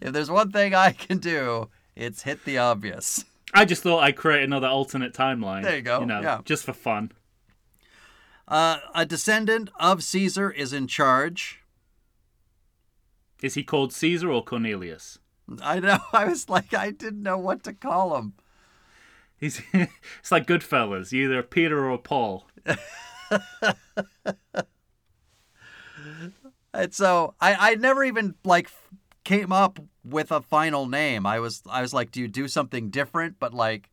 there's 0.00 0.30
one 0.30 0.52
thing 0.52 0.76
I 0.76 0.92
can 0.92 1.18
do, 1.18 1.70
it's 1.96 2.22
hit 2.22 2.44
the 2.44 2.58
obvious. 2.58 3.24
I 3.52 3.64
just 3.64 3.82
thought 3.82 4.04
I'd 4.04 4.14
create 4.14 4.44
another 4.44 4.68
alternate 4.68 5.12
timeline. 5.12 5.64
There 5.64 5.74
you 5.74 5.82
go, 5.82 5.98
You 5.98 6.06
know, 6.06 6.20
yeah. 6.20 6.38
just 6.44 6.62
for 6.62 6.72
fun. 6.72 7.10
Uh, 8.46 8.76
a 8.94 9.04
descendant 9.04 9.70
of 9.80 10.04
Caesar 10.04 10.52
is 10.52 10.72
in 10.72 10.86
charge. 10.86 11.64
Is 13.42 13.54
he 13.54 13.64
called 13.64 13.92
Caesar 13.92 14.30
or 14.30 14.44
Cornelius? 14.44 15.18
I 15.62 15.80
know. 15.80 15.98
I 16.12 16.26
was 16.26 16.48
like, 16.48 16.74
I 16.74 16.90
didn't 16.90 17.22
know 17.22 17.38
what 17.38 17.62
to 17.64 17.72
call 17.72 18.16
him. 18.16 18.34
He's 19.36 19.60
it's 19.72 20.30
like 20.30 20.46
Goodfellas, 20.46 21.12
you 21.12 21.24
either 21.24 21.42
Peter 21.42 21.90
or 21.90 21.98
Paul. 21.98 22.48
And 26.74 26.94
so 26.94 27.34
I, 27.40 27.72
I 27.72 27.74
never 27.74 28.02
even 28.02 28.34
like 28.44 28.70
came 29.24 29.52
up 29.52 29.78
with 30.04 30.32
a 30.32 30.40
final 30.40 30.86
name. 30.86 31.26
I 31.26 31.38
was 31.38 31.62
I 31.68 31.82
was 31.82 31.92
like, 31.92 32.10
do 32.10 32.20
you 32.20 32.28
do 32.28 32.48
something 32.48 32.90
different, 32.90 33.36
but 33.38 33.52
like 33.52 33.90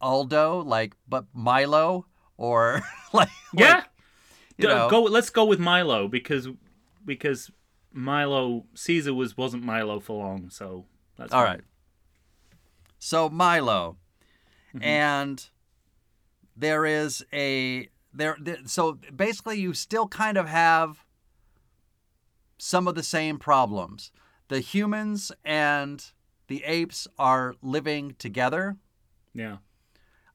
Aldo, 0.00 0.62
like 0.62 0.94
but 1.08 1.26
Milo, 1.34 2.06
or 2.36 2.82
like 3.12 3.28
Yeah. 3.52 3.74
like, 3.74 3.84
you 4.56 4.68
Go- 4.68 4.74
know, 4.76 4.90
go 4.90 5.02
let's 5.02 5.30
go 5.30 5.44
with 5.44 5.58
Milo 5.58 6.06
because 6.08 6.48
because 7.04 7.50
Milo 7.96 8.66
Caesar 8.74 9.14
was 9.14 9.36
wasn't 9.36 9.62
Milo 9.64 9.98
for 10.00 10.24
long, 10.24 10.50
so 10.50 10.84
that's 11.16 11.32
all 11.32 11.42
fine. 11.42 11.50
right. 11.50 11.60
So 12.98 13.28
Milo, 13.28 13.96
and 14.80 15.48
there 16.56 16.84
is 16.84 17.24
a 17.32 17.88
there, 18.12 18.36
there. 18.40 18.58
So 18.66 18.98
basically, 19.14 19.58
you 19.60 19.72
still 19.74 20.06
kind 20.08 20.36
of 20.36 20.46
have 20.48 21.04
some 22.58 22.86
of 22.88 22.94
the 22.94 23.02
same 23.02 23.38
problems. 23.38 24.12
The 24.48 24.60
humans 24.60 25.32
and 25.44 26.04
the 26.48 26.62
apes 26.64 27.08
are 27.18 27.54
living 27.62 28.14
together. 28.18 28.76
Yeah. 29.34 29.56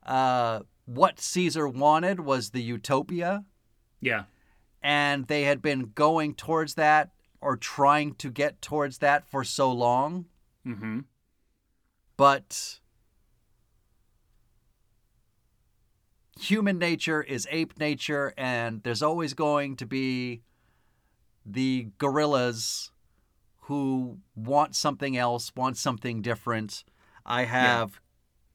uh, 0.05 0.61
what 0.85 1.19
Caesar 1.19 1.67
wanted 1.67 2.19
was 2.19 2.49
the 2.51 2.61
utopia, 2.61 3.45
Yeah. 3.99 4.23
and 4.83 5.25
they 5.27 5.43
had 5.43 5.61
been 5.61 5.91
going 5.95 6.33
towards 6.35 6.73
that 6.75 7.09
or 7.41 7.57
trying 7.57 8.13
to 8.15 8.29
get 8.29 8.61
towards 8.61 8.99
that 8.99 9.29
for 9.29 9.43
so 9.43 9.71
long. 9.71 10.25
Mm-hmm. 10.65 10.99
But 12.17 12.79
human 16.39 16.77
nature 16.77 17.21
is 17.21 17.47
ape 17.51 17.79
nature, 17.79 18.33
and 18.37 18.83
there's 18.83 19.01
always 19.01 19.33
going 19.33 19.75
to 19.77 19.85
be 19.85 20.41
the 21.45 21.87
gorillas 21.97 22.91
who 23.61 24.19
want 24.35 24.75
something 24.75 25.17
else, 25.17 25.51
want 25.55 25.77
something 25.77 26.21
different. 26.21 26.83
I 27.25 27.45
have 27.45 28.01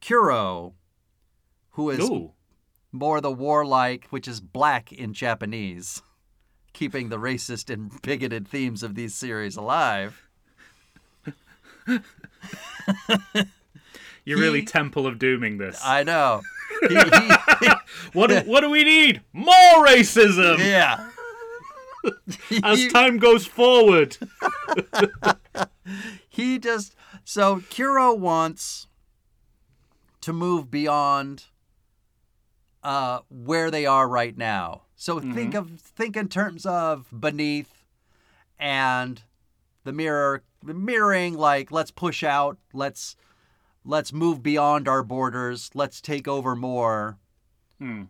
Kuro, 0.00 0.74
who 1.70 1.90
is 1.90 2.00
Ooh. 2.00 2.32
more 2.92 3.20
the 3.20 3.32
warlike, 3.32 4.06
which 4.10 4.28
is 4.28 4.40
black 4.40 4.92
in 4.92 5.12
Japanese, 5.12 6.02
keeping 6.76 7.08
the 7.08 7.16
racist 7.16 7.72
and 7.72 7.90
bigoted 8.02 8.46
themes 8.46 8.82
of 8.82 8.94
these 8.94 9.14
series 9.14 9.56
alive. 9.56 10.28
You're 14.26 14.38
really 14.38 14.62
Temple 14.62 15.06
of 15.06 15.18
Dooming 15.18 15.56
this. 15.56 15.80
I 15.82 16.04
know. 16.04 16.42
He, 16.90 16.94
he, 16.94 17.70
what 18.12 18.26
do, 18.26 18.40
what 18.40 18.60
do 18.60 18.68
we 18.68 18.84
need? 18.84 19.22
More 19.32 19.86
racism 19.86 20.58
yeah. 20.58 21.08
as 22.62 22.86
time 22.88 23.16
goes 23.16 23.46
forward. 23.46 24.18
he 26.28 26.58
just 26.58 26.94
so 27.24 27.62
Kuro 27.70 28.12
wants 28.12 28.88
to 30.20 30.34
move 30.34 30.70
beyond 30.70 31.44
uh, 32.84 33.20
where 33.30 33.70
they 33.70 33.86
are 33.86 34.06
right 34.06 34.36
now. 34.36 34.82
So 34.96 35.20
think 35.20 35.54
of 35.54 35.70
think 35.80 36.16
in 36.16 36.28
terms 36.28 36.64
of 36.64 37.06
beneath 37.18 37.84
and 38.58 39.22
the 39.84 39.92
mirror 39.92 40.42
mirroring 40.62 41.34
like 41.34 41.70
let's 41.70 41.90
push 41.90 42.24
out, 42.24 42.56
let's 42.72 43.14
let's 43.84 44.12
move 44.12 44.42
beyond 44.42 44.88
our 44.88 45.02
borders, 45.02 45.70
let's 45.74 46.00
take 46.00 46.26
over 46.26 46.56
more. 46.56 47.18
Hmm. 47.78 48.04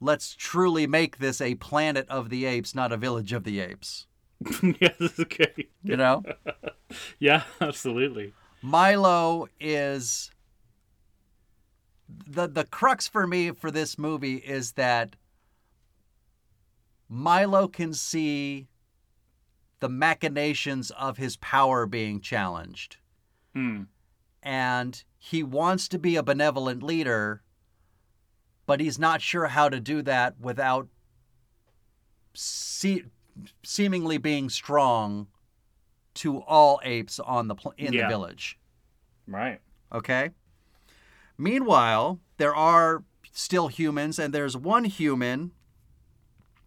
Let's 0.00 0.34
truly 0.34 0.86
make 0.86 1.18
this 1.18 1.40
a 1.40 1.54
planet 1.54 2.06
of 2.08 2.28
the 2.28 2.44
apes, 2.44 2.74
not 2.74 2.92
a 2.92 2.96
village 2.96 3.32
of 3.32 3.44
the 3.44 3.60
apes. 3.60 4.06
yes, 4.80 5.18
okay. 5.18 5.68
You 5.82 5.96
know? 5.96 6.22
Yeah, 7.18 7.42
absolutely. 7.60 8.34
Milo 8.62 9.48
is 9.58 10.30
the 12.08 12.46
the 12.46 12.64
crux 12.64 13.08
for 13.08 13.26
me 13.26 13.50
for 13.50 13.70
this 13.72 13.98
movie 13.98 14.36
is 14.36 14.72
that 14.72 15.16
Milo 17.08 17.68
can 17.68 17.92
see 17.92 18.68
the 19.80 19.88
machinations 19.88 20.90
of 20.92 21.16
his 21.18 21.36
power 21.36 21.86
being 21.86 22.20
challenged 22.20 22.96
Hmm. 23.54 23.84
and 24.42 25.04
he 25.18 25.42
wants 25.42 25.88
to 25.88 25.98
be 25.98 26.16
a 26.16 26.22
benevolent 26.22 26.82
leader 26.82 27.42
but 28.66 28.80
he's 28.80 28.98
not 28.98 29.20
sure 29.20 29.46
how 29.48 29.68
to 29.68 29.78
do 29.78 30.00
that 30.02 30.38
without 30.40 30.88
se- 32.32 33.04
seemingly 33.62 34.16
being 34.18 34.48
strong 34.48 35.26
to 36.14 36.40
all 36.42 36.80
apes 36.84 37.18
on 37.20 37.48
the 37.48 37.54
pl- 37.54 37.74
in 37.76 37.92
Yeah. 37.92 38.02
the 38.02 38.08
village 38.08 38.58
Right. 39.26 39.60
Okay. 39.92 40.30
Meanwhile, 41.38 42.20
there 42.36 42.54
are 42.54 43.04
still 43.32 43.68
humans, 43.68 44.18
and 44.18 44.34
there's 44.34 44.54
one 44.56 44.84
human 44.84 45.52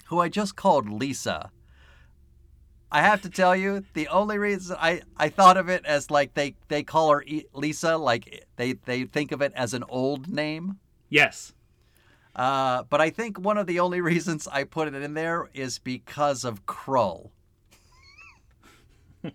who 0.07 0.19
I 0.19 0.29
just 0.29 0.55
called 0.55 0.89
Lisa. 0.89 1.51
I 2.91 3.01
have 3.01 3.21
to 3.23 3.29
tell 3.29 3.55
you, 3.55 3.83
the 3.93 4.07
only 4.07 4.37
reason 4.37 4.77
I, 4.79 5.01
I 5.17 5.29
thought 5.29 5.57
of 5.57 5.67
it 5.67 5.85
as 5.85 6.09
like 6.09 6.33
they, 6.33 6.55
they 6.69 6.83
call 6.83 7.11
her 7.11 7.23
Lisa, 7.53 7.97
like 7.97 8.45
they, 8.55 8.73
they 8.73 9.03
think 9.03 9.31
of 9.31 9.41
it 9.41 9.51
as 9.55 9.73
an 9.73 9.83
old 9.89 10.29
name. 10.29 10.79
Yes. 11.09 11.53
Uh, 12.35 12.83
but 12.83 13.01
I 13.01 13.09
think 13.09 13.39
one 13.39 13.57
of 13.57 13.67
the 13.67 13.79
only 13.79 13.99
reasons 14.11 14.47
I 14.47 14.63
put 14.63 14.87
it 14.87 14.95
in 14.95 15.13
there 15.13 15.49
is 15.53 15.79
because 15.79 16.43
of 16.43 16.65
Krull. 16.65 17.31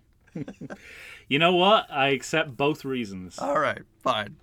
You 1.27 1.39
know 1.39 1.55
what? 1.55 1.89
I 1.89 2.09
accept 2.09 2.55
both 2.55 2.85
reasons. 2.85 3.39
All 3.39 3.57
right, 3.57 3.81
fine. 4.01 4.35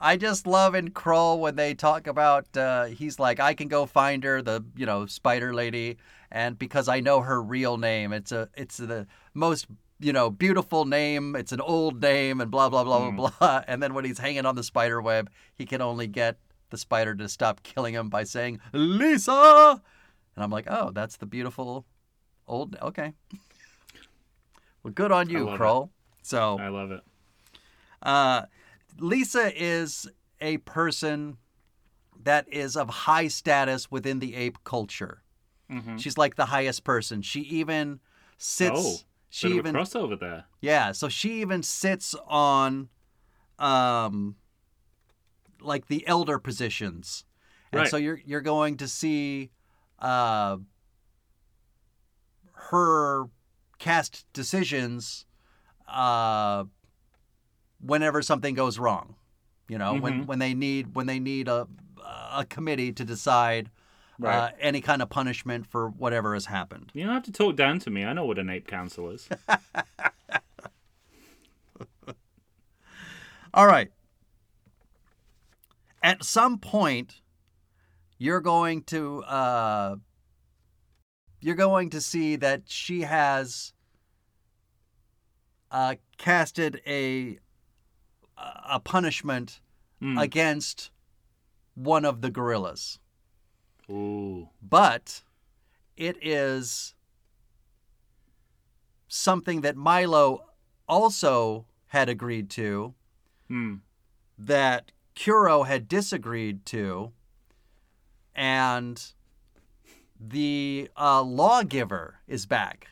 I 0.00 0.16
just 0.16 0.46
love 0.46 0.74
in 0.74 0.90
Krull 0.90 1.38
when 1.40 1.56
they 1.56 1.74
talk 1.74 2.06
about 2.06 2.56
uh, 2.56 2.84
he's 2.86 3.18
like 3.18 3.40
I 3.40 3.54
can 3.54 3.68
go 3.68 3.86
find 3.86 4.22
her 4.24 4.42
the 4.42 4.64
you 4.76 4.86
know 4.86 5.06
spider 5.06 5.54
lady 5.54 5.96
and 6.30 6.58
because 6.58 6.88
I 6.88 7.00
know 7.00 7.20
her 7.20 7.42
real 7.42 7.76
name 7.76 8.12
it's 8.12 8.32
a 8.32 8.48
it's 8.54 8.76
the 8.76 9.06
most 9.34 9.66
you 9.98 10.12
know 10.12 10.30
beautiful 10.30 10.84
name 10.84 11.34
it's 11.36 11.52
an 11.52 11.60
old 11.60 12.00
name 12.00 12.40
and 12.40 12.50
blah 12.50 12.68
blah 12.68 12.84
blah 12.84 13.10
blah 13.10 13.30
blah. 13.38 13.62
And 13.68 13.82
then 13.82 13.94
when 13.94 14.04
he's 14.04 14.18
hanging 14.18 14.46
on 14.46 14.54
the 14.54 14.62
spider 14.62 15.00
web 15.00 15.30
he 15.54 15.66
can 15.66 15.80
only 15.80 16.06
get 16.06 16.38
the 16.70 16.78
spider 16.78 17.14
to 17.14 17.28
stop 17.28 17.62
killing 17.62 17.94
him 17.94 18.08
by 18.08 18.24
saying 18.24 18.60
Lisa! 18.72 19.82
And 20.34 20.44
I'm 20.44 20.50
like 20.50 20.66
oh 20.68 20.90
that's 20.92 21.16
the 21.16 21.26
beautiful 21.26 21.84
old 22.46 22.76
okay. 22.82 23.12
Well 24.82 24.92
good 24.92 25.10
on 25.10 25.30
you 25.30 25.46
love 25.46 25.54
it. 25.54 25.58
Krull 25.58 25.90
so 26.22 26.58
I 26.58 26.68
love 26.68 26.90
it. 26.90 27.00
Uh, 28.06 28.42
Lisa 28.98 29.52
is 29.54 30.08
a 30.40 30.56
person 30.58 31.36
that 32.22 32.48
is 32.50 32.76
of 32.76 32.88
high 32.88 33.28
status 33.28 33.90
within 33.90 34.20
the 34.20 34.34
ape 34.34 34.58
culture. 34.64 35.22
Mhm. 35.70 36.00
She's 36.00 36.16
like 36.16 36.36
the 36.36 36.46
highest 36.46 36.84
person. 36.84 37.20
She 37.22 37.40
even 37.40 38.00
sits. 38.38 38.78
Oh, 38.78 39.00
she 39.28 39.48
even 39.56 39.74
crossover 39.74 40.18
there. 40.18 40.44
yeah. 40.60 40.92
So 40.92 41.08
she 41.08 41.40
even 41.42 41.62
sits 41.62 42.14
on, 42.26 42.88
um, 43.58 44.36
like 45.60 45.86
the 45.88 46.06
elder 46.06 46.38
positions, 46.38 47.24
and 47.72 47.80
Right. 47.80 47.90
so 47.90 47.96
you're 47.96 48.20
you're 48.24 48.40
going 48.40 48.76
to 48.78 48.88
see, 48.88 49.50
uh, 49.98 50.58
her 52.70 53.28
cast 53.78 54.24
decisions, 54.32 55.26
uh, 55.88 56.64
whenever 57.80 58.22
something 58.22 58.54
goes 58.54 58.78
wrong. 58.78 59.14
You 59.68 59.78
know, 59.78 59.94
when 59.94 60.22
Mhm. 60.22 60.26
when 60.26 60.38
they 60.38 60.54
need 60.54 60.94
when 60.94 61.06
they 61.06 61.18
need 61.18 61.48
a 61.48 61.66
a 62.32 62.44
committee 62.44 62.92
to 62.92 63.04
decide 63.04 63.70
uh, 64.22 64.50
any 64.60 64.80
kind 64.80 65.02
of 65.02 65.10
punishment 65.10 65.66
for 65.66 65.88
whatever 65.90 66.32
has 66.34 66.46
happened. 66.46 66.90
You 66.94 67.04
don't 67.04 67.12
have 67.14 67.24
to 67.24 67.32
talk 67.32 67.56
down 67.56 67.78
to 67.80 67.90
me. 67.90 68.04
I 68.04 68.12
know 68.12 68.24
what 68.24 68.38
an 68.38 68.48
ape 68.48 68.66
council 68.66 69.10
is. 69.10 69.28
All 73.54 73.66
right. 73.66 73.90
At 76.02 76.24
some 76.24 76.58
point, 76.58 77.20
you're 78.18 78.40
going 78.40 78.82
to 78.84 79.22
uh, 79.24 79.96
you're 81.40 81.54
going 81.54 81.90
to 81.90 82.00
see 82.00 82.36
that 82.36 82.62
she 82.66 83.02
has 83.02 83.72
uh, 85.70 85.96
casted 86.18 86.80
a 86.86 87.38
a 88.36 88.80
punishment 88.80 89.60
Hmm. 90.00 90.18
against 90.18 90.90
one 91.74 92.04
of 92.04 92.20
the 92.20 92.30
gorillas, 92.30 92.98
Ooh. 93.88 94.50
but 94.60 95.22
it 95.96 96.18
is 96.20 96.94
something 99.08 99.62
that 99.62 99.76
Milo 99.76 100.44
also 100.88 101.66
had 101.86 102.08
agreed 102.08 102.50
to 102.50 102.94
Hmm. 103.48 103.76
that 104.36 104.92
Kuro 105.14 105.62
had 105.62 105.88
disagreed 105.88 106.66
to, 106.66 107.12
and 108.34 109.12
the 110.20 110.90
uh, 110.96 111.22
lawgiver 111.22 112.20
is 112.26 112.44
back, 112.44 112.88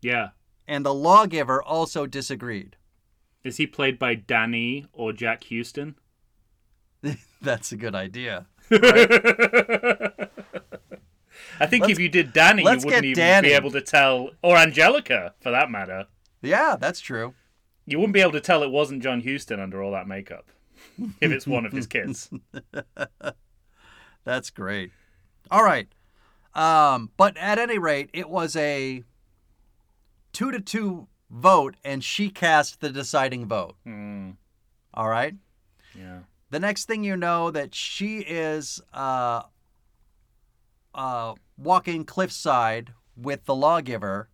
Yeah. 0.00 0.30
and 0.66 0.84
the 0.86 0.94
lawgiver 0.94 1.60
also 1.62 2.06
disagreed. 2.06 2.76
Is 3.48 3.56
he 3.56 3.66
played 3.66 3.98
by 3.98 4.14
Danny 4.14 4.86
or 4.92 5.12
Jack 5.12 5.44
Huston? 5.50 5.96
That's 7.42 7.72
a 7.72 7.76
good 7.76 7.94
idea. 7.94 8.46
I 11.60 11.66
think 11.66 11.82
Let's- 11.82 11.92
if 11.92 11.98
you 11.98 12.08
did 12.08 12.32
Danny, 12.32 12.62
you 12.62 12.68
wouldn't 12.68 13.04
even 13.04 13.14
Danny. 13.16 13.48
be 13.48 13.54
able 13.54 13.70
to 13.72 13.80
tell, 13.80 14.30
or 14.42 14.56
Anjelica 14.56 15.32
for 15.40 15.50
that 15.50 15.70
matter. 15.70 16.06
Yeah, 16.42 16.76
that's 16.78 17.00
true. 17.00 17.34
You 17.86 17.98
wouldn't 17.98 18.14
be 18.14 18.20
able 18.20 18.32
to 18.32 18.40
tell 18.40 18.62
it 18.62 18.70
wasn't 18.70 19.02
John 19.02 19.22
Huston 19.22 19.58
under 19.58 19.82
all 19.82 19.92
that 19.92 20.06
makeup 20.06 20.46
if 21.20 21.32
it's 21.32 21.46
one 21.46 21.64
of 21.66 21.72
his 21.72 21.86
kids. 21.86 22.30
That's 24.24 24.50
great. 24.50 24.92
All 25.50 25.64
right. 25.64 25.88
Um, 26.54 27.10
but 27.16 27.36
at 27.38 27.58
any 27.58 27.78
rate, 27.78 28.10
it 28.12 28.28
was 28.28 28.54
a 28.56 29.02
two 30.32 30.50
to 30.52 30.60
two 30.60 31.08
vote, 31.30 31.76
and 31.84 32.02
she 32.02 32.30
cast 32.30 32.80
the 32.80 32.90
deciding 32.90 33.46
vote. 33.46 33.76
Hmm. 33.84 34.30
All 34.94 35.08
right. 35.08 35.34
Yeah. 35.94 36.20
The 36.50 36.60
next 36.60 36.86
thing 36.86 37.04
you 37.04 37.16
know, 37.16 37.50
that 37.50 37.74
she 37.74 38.20
is 38.20 38.80
uh, 38.94 39.42
uh, 40.94 41.34
walking 41.56 42.04
cliffside 42.04 42.92
with 43.16 43.44
the 43.44 43.54
lawgiver, 43.54 44.28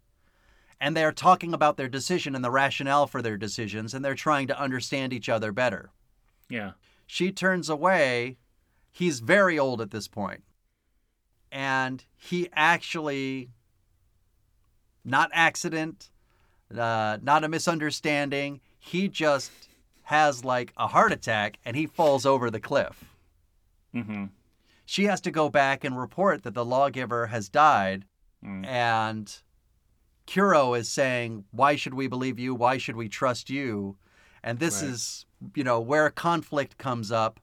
and 0.80 0.96
they're 0.96 1.12
talking 1.12 1.52
about 1.52 1.76
their 1.76 1.88
decision 1.88 2.35
and 2.35 2.44
the 2.44 2.50
rationale 2.50 3.07
for 3.07 3.22
their 3.22 3.37
decisions, 3.37 3.94
and 3.94 4.04
they're 4.04 4.14
trying 4.14 4.46
to 4.48 4.61
understand 4.61 5.12
each 5.12 5.28
other 5.28 5.50
better. 5.50 5.90
Yeah. 6.48 6.72
She 7.07 7.33
turns 7.33 7.68
away. 7.68 8.38
He's 8.90 9.20
very 9.20 9.59
old 9.59 9.80
at 9.80 9.90
this 9.90 10.09
point. 10.09 10.44
And 11.50 12.04
he 12.16 12.48
actually, 12.52 13.50
not 15.04 15.30
accident, 15.33 16.11
uh, 16.78 17.18
not 17.22 17.44
a 17.44 17.48
misunderstanding, 17.48 18.60
he 18.78 19.08
just 19.08 19.50
has 20.02 20.44
like 20.44 20.72
a 20.76 20.87
heart 20.87 21.12
attack 21.12 21.58
and 21.64 21.76
he 21.76 21.87
falls 21.87 22.26
over 22.26 22.50
the 22.50 22.60
cliff. 22.60 23.04
Mm-hmm. 23.94 24.26
She 24.87 25.04
has 25.04 25.20
to 25.22 25.30
go 25.30 25.48
back 25.48 25.82
and 25.84 25.98
report 25.98 26.42
that 26.42 26.54
the 26.54 26.64
lawgiver 26.64 27.28
has 27.28 27.48
died. 27.48 28.04
Mm. 28.44 28.66
And 28.66 29.37
Kuro 30.26 30.74
is 30.74 30.88
saying, 30.90 31.44
Why 31.52 31.76
should 31.76 31.94
we 31.94 32.06
believe 32.06 32.38
you? 32.38 32.54
Why 32.54 32.76
should 32.76 32.96
we 32.96 33.08
trust 33.08 33.48
you? 33.48 33.96
And 34.42 34.58
this 34.58 34.82
Right. 34.82 34.90
is, 34.90 35.24
you 35.54 35.64
know, 35.64 35.80
where 35.80 36.10
conflict 36.10 36.76
comes 36.76 37.10
up. 37.10 37.40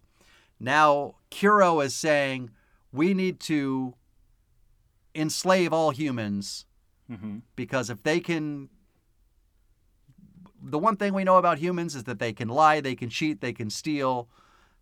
Now, 0.59 1.15
Kuro 1.31 1.79
is 1.79 1.95
saying, 1.95 2.51
We 2.91 3.15
need 3.15 3.39
to 3.41 3.95
enslave 5.15 5.73
all 5.73 5.91
humans 5.91 6.65
Mm-hmm. 7.11 7.39
because 7.57 7.89
if 7.89 8.03
they 8.03 8.19
can. 8.21 8.69
The 10.61 10.77
one 10.79 10.95
thing 10.95 11.13
we 11.13 11.23
know 11.23 11.37
about 11.37 11.57
humans 11.57 11.95
is 11.95 12.03
that 12.03 12.19
they 12.19 12.33
can 12.33 12.47
lie, 12.47 12.81
they 12.81 12.95
can 12.95 13.09
cheat, 13.09 13.41
they 13.41 13.53
can 13.53 13.69
steal. 13.69 14.29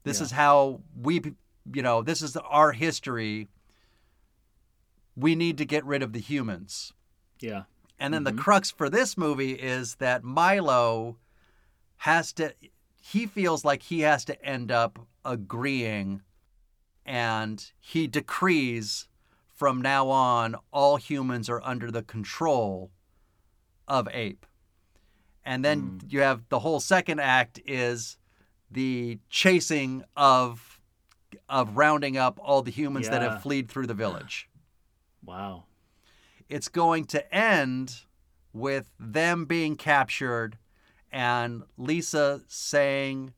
This 0.03 0.19
Yeah. 0.19 0.25
is 0.25 0.31
how 0.31 0.81
we, 0.95 1.21
you 1.73 1.81
know, 1.81 2.01
this 2.01 2.21
is 2.21 2.35
our 2.37 2.73
history. 2.73 3.47
We 5.15 5.35
need 5.35 5.57
to 5.57 5.65
get 5.65 5.85
rid 5.85 6.03
of 6.03 6.13
the 6.13 6.19
humans. 6.19 6.93
Yeah. 7.39 7.63
And 7.99 8.13
then 8.13 8.23
Mhm. 8.23 8.35
the 8.35 8.43
crux 8.43 8.71
for 8.71 8.89
this 8.89 9.17
movie 9.17 9.53
is 9.53 9.95
that 9.95 10.23
Milo 10.23 11.17
has 11.97 12.31
to, 12.33 12.53
he 13.01 13.25
feels 13.25 13.65
like 13.65 13.83
he 13.83 14.01
has 14.01 14.23
to 14.25 14.45
end 14.45 14.71
up 14.71 15.07
agreeing 15.25 16.21
and 17.05 17.71
he 17.79 18.07
decrees 18.07 19.07
from 19.47 19.81
now 19.81 20.07
on 20.09 20.55
all 20.71 20.97
humans 20.97 21.49
are 21.49 21.61
under 21.63 21.91
the 21.91 22.03
control 22.03 22.91
of 23.87 24.07
Ape. 24.13 24.45
And 25.49 25.65
then 25.65 25.81
mm. 25.81 26.13
you 26.13 26.21
have 26.21 26.47
the 26.49 26.59
whole 26.59 26.79
second 26.79 27.19
act 27.19 27.59
is 27.65 28.17
the 28.69 29.17
chasing 29.29 30.03
of 30.15 30.79
of 31.49 31.75
rounding 31.75 32.17
up 32.17 32.39
all 32.39 32.61
the 32.61 32.69
humans 32.69 33.09
that 33.09 33.23
have 33.23 33.41
fled 33.41 33.67
through 33.67 33.87
the 33.87 33.93
village 33.95 34.47
Wow. 35.25 35.63
it's 36.47 36.67
going 36.67 37.05
to 37.05 37.35
end 37.35 38.01
with 38.53 38.91
them 38.99 39.45
being 39.45 39.75
captured 39.75 40.57
and 41.11 41.63
Lisa 41.77 42.41
saying 42.47 43.33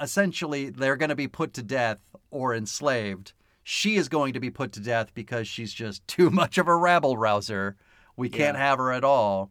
essentially 0.00 0.70
they're 0.70 0.96
going 0.96 1.08
to 1.08 1.16
be 1.16 1.28
put 1.28 1.52
to 1.54 1.62
death 1.62 1.98
or 2.30 2.54
enslaved. 2.54 3.32
She 3.62 3.96
is 3.96 4.08
going 4.08 4.32
to 4.32 4.40
be 4.40 4.50
put 4.50 4.72
to 4.72 4.80
death 4.80 5.14
because 5.14 5.46
she's 5.46 5.72
just 5.72 6.06
too 6.08 6.30
much 6.40 6.58
of 6.58 6.66
a 6.66 6.76
rabble 6.76 7.16
rouser. 7.16 7.76
We 8.16 8.28
can't 8.28 8.56
Yeah. 8.56 8.64
have 8.64 8.78
her 8.78 8.92
at 8.92 9.04
all. 9.04 9.50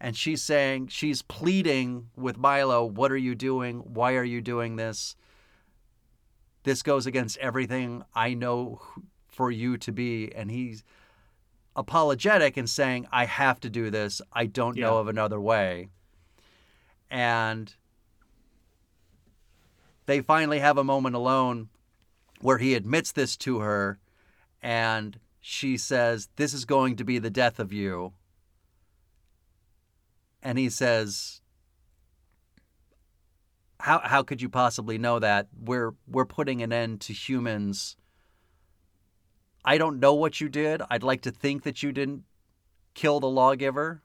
And 0.00 0.16
she's 0.16 0.42
saying, 0.42 0.88
she's 0.88 1.20
pleading 1.22 2.08
with 2.16 2.38
Milo, 2.38 2.84
What 2.84 3.12
are 3.12 3.16
you 3.16 3.34
doing? 3.34 3.80
Why 3.80 4.14
are 4.14 4.24
you 4.24 4.40
doing 4.40 4.76
this? 4.76 5.14
This 6.62 6.82
goes 6.82 7.06
against 7.06 7.36
everything 7.38 8.04
I 8.14 8.34
know 8.34 8.80
for 9.28 9.50
you 9.50 9.76
to 9.78 9.92
be. 9.92 10.34
And 10.34 10.50
he's 10.50 10.84
apologetic 11.76 12.56
and 12.56 12.68
saying, 12.68 13.06
I 13.12 13.26
have 13.26 13.60
to 13.60 13.70
do 13.70 13.90
this. 13.90 14.20
I 14.32 14.46
don't 14.46 14.76
know 14.76 14.98
of 14.98 15.08
another 15.08 15.40
way. 15.40 15.88
And 17.10 17.74
they 20.06 20.20
finally 20.20 20.58
have 20.60 20.78
a 20.78 20.84
moment 20.84 21.14
alone 21.14 21.68
where 22.40 22.58
he 22.58 22.74
admits 22.74 23.12
this 23.12 23.36
to 23.38 23.60
her 23.60 23.98
and 24.62 25.18
she 25.40 25.76
says, 25.76 26.28
This 26.36 26.52
is 26.52 26.64
going 26.64 26.96
to 26.96 27.04
be 27.04 27.18
the 27.18 27.30
death 27.30 27.58
of 27.58 27.72
you. 27.72 28.12
And 30.42 30.58
he 30.58 30.70
says, 30.70 31.40
how, 33.78 34.00
how 34.02 34.22
could 34.22 34.42
you 34.42 34.48
possibly 34.48 34.98
know 34.98 35.18
that? 35.18 35.48
We're, 35.58 35.92
we're 36.06 36.26
putting 36.26 36.62
an 36.62 36.72
end 36.72 37.00
to 37.02 37.12
humans. 37.12 37.96
I 39.64 39.78
don't 39.78 40.00
know 40.00 40.14
what 40.14 40.40
you 40.40 40.48
did. 40.48 40.82
I'd 40.90 41.02
like 41.02 41.22
to 41.22 41.30
think 41.30 41.62
that 41.64 41.82
you 41.82 41.92
didn't 41.92 42.24
kill 42.94 43.20
the 43.20 43.28
lawgiver, 43.28 44.02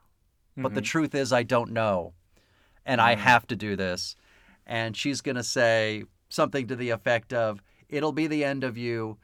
but 0.57 0.73
the 0.73 0.81
mm-hmm. 0.81 0.85
truth 0.85 1.15
is, 1.15 1.33
I 1.33 1.43
don't 1.43 1.71
know. 1.71 2.13
And 2.85 3.01
I 3.01 3.15
mm. 3.15 3.19
have 3.19 3.47
to 3.47 3.55
do 3.55 3.75
this. 3.75 4.15
And 4.65 4.95
she's 4.95 5.21
going 5.21 5.35
to 5.35 5.43
say 5.43 6.03
something 6.29 6.67
to 6.67 6.75
the 6.75 6.91
effect 6.91 7.33
of, 7.33 7.61
It'll 7.87 8.11
be 8.11 8.27
the 8.27 8.43
end 8.43 8.63
of 8.63 8.77
you, 8.77 9.17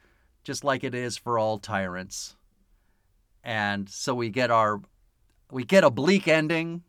just 0.44 0.64
like 0.64 0.84
it 0.84 0.94
is 0.94 1.16
for 1.16 1.38
all 1.38 1.58
tyrants. 1.58 2.36
And 3.42 3.88
so 3.88 4.14
we 4.14 4.30
get 4.30 4.50
our, 4.50 4.80
we 5.50 5.64
get 5.64 5.84
a 5.84 5.90
bleak 5.90 6.28
ending, 6.28 6.84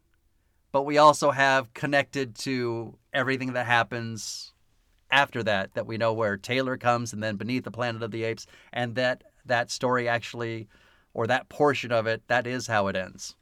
but 0.73 0.83
we 0.83 0.97
also 0.97 1.31
have 1.31 1.73
connected 1.73 2.35
to 2.35 2.97
everything 3.13 3.53
that 3.53 3.67
happens 3.67 4.51
after 5.09 5.43
that, 5.43 5.75
that 5.75 5.85
we 5.85 5.97
know 5.97 6.11
where 6.11 6.35
Taylor 6.35 6.75
comes 6.75 7.13
and 7.13 7.23
then 7.23 7.37
Beneath 7.37 7.63
the 7.63 7.71
Planet 7.71 8.01
of 8.01 8.11
the 8.11 8.23
Apes, 8.23 8.47
and 8.73 8.95
that 8.95 9.23
that 9.45 9.69
story 9.69 10.09
actually, 10.09 10.67
or 11.13 11.27
that 11.27 11.47
portion 11.47 11.91
of 11.91 12.07
it, 12.07 12.23
that 12.27 12.47
is 12.47 12.67
how 12.67 12.87
it 12.87 12.95
ends. 12.95 13.35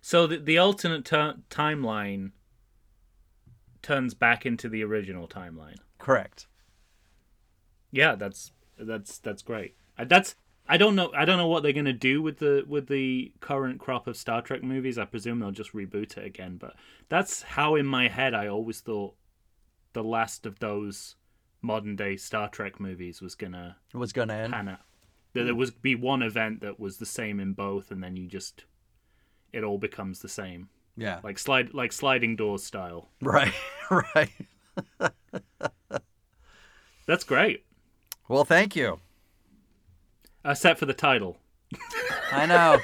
So 0.00 0.26
the, 0.26 0.38
the 0.38 0.58
alternate 0.58 1.04
ter- 1.04 1.36
timeline 1.50 2.30
turns 3.82 4.14
back 4.14 4.46
into 4.46 4.68
the 4.68 4.82
original 4.82 5.28
timeline. 5.28 5.76
Correct. 5.98 6.46
Yeah, 7.92 8.14
that's 8.14 8.52
that's 8.78 9.18
that's 9.18 9.42
great. 9.42 9.74
Uh, 9.98 10.04
That's 10.04 10.34
I 10.70 10.76
don't 10.76 10.94
know 10.94 11.10
I 11.16 11.24
don't 11.24 11.36
know 11.36 11.48
what 11.48 11.64
they're 11.64 11.72
gonna 11.72 11.92
do 11.92 12.22
with 12.22 12.38
the 12.38 12.64
with 12.66 12.86
the 12.86 13.32
current 13.40 13.80
crop 13.80 14.06
of 14.06 14.16
Star 14.16 14.40
Trek 14.40 14.62
movies. 14.62 14.98
I 14.98 15.04
presume 15.04 15.40
they'll 15.40 15.50
just 15.50 15.72
reboot 15.72 16.16
it 16.16 16.24
again. 16.24 16.58
But 16.58 16.76
that's 17.08 17.42
how 17.42 17.74
in 17.74 17.86
my 17.86 18.06
head 18.06 18.34
I 18.34 18.46
always 18.46 18.78
thought 18.78 19.16
the 19.94 20.04
last 20.04 20.46
of 20.46 20.60
those 20.60 21.16
modern 21.60 21.96
day 21.96 22.16
Star 22.16 22.48
Trek 22.48 22.78
movies 22.78 23.20
was 23.20 23.34
gonna 23.34 23.78
Was 23.92 24.12
gonna 24.12 24.34
end. 24.34 24.52
pan 24.52 24.68
out. 24.68 24.78
That 25.32 25.42
there 25.42 25.52
hmm. 25.52 25.58
was 25.58 25.72
be 25.72 25.96
one 25.96 26.22
event 26.22 26.60
that 26.60 26.78
was 26.78 26.98
the 26.98 27.06
same 27.06 27.40
in 27.40 27.52
both, 27.52 27.90
and 27.90 28.00
then 28.00 28.16
you 28.16 28.28
just 28.28 28.64
it 29.52 29.64
all 29.64 29.78
becomes 29.78 30.20
the 30.20 30.28
same, 30.28 30.68
Yeah. 30.96 31.18
like 31.24 31.36
slide 31.36 31.74
like 31.74 31.90
sliding 31.92 32.36
doors 32.36 32.62
style. 32.62 33.08
Right. 33.20 33.52
right. 33.90 34.30
That's 37.06 37.24
great, 37.24 37.64
Well, 38.28 38.44
thank 38.44 38.76
you. 38.76 39.00
Uh, 40.44 40.50
except 40.50 40.78
for 40.78 40.86
the 40.86 40.94
title. 40.94 41.38
I 42.32 42.46
know. 42.46 42.78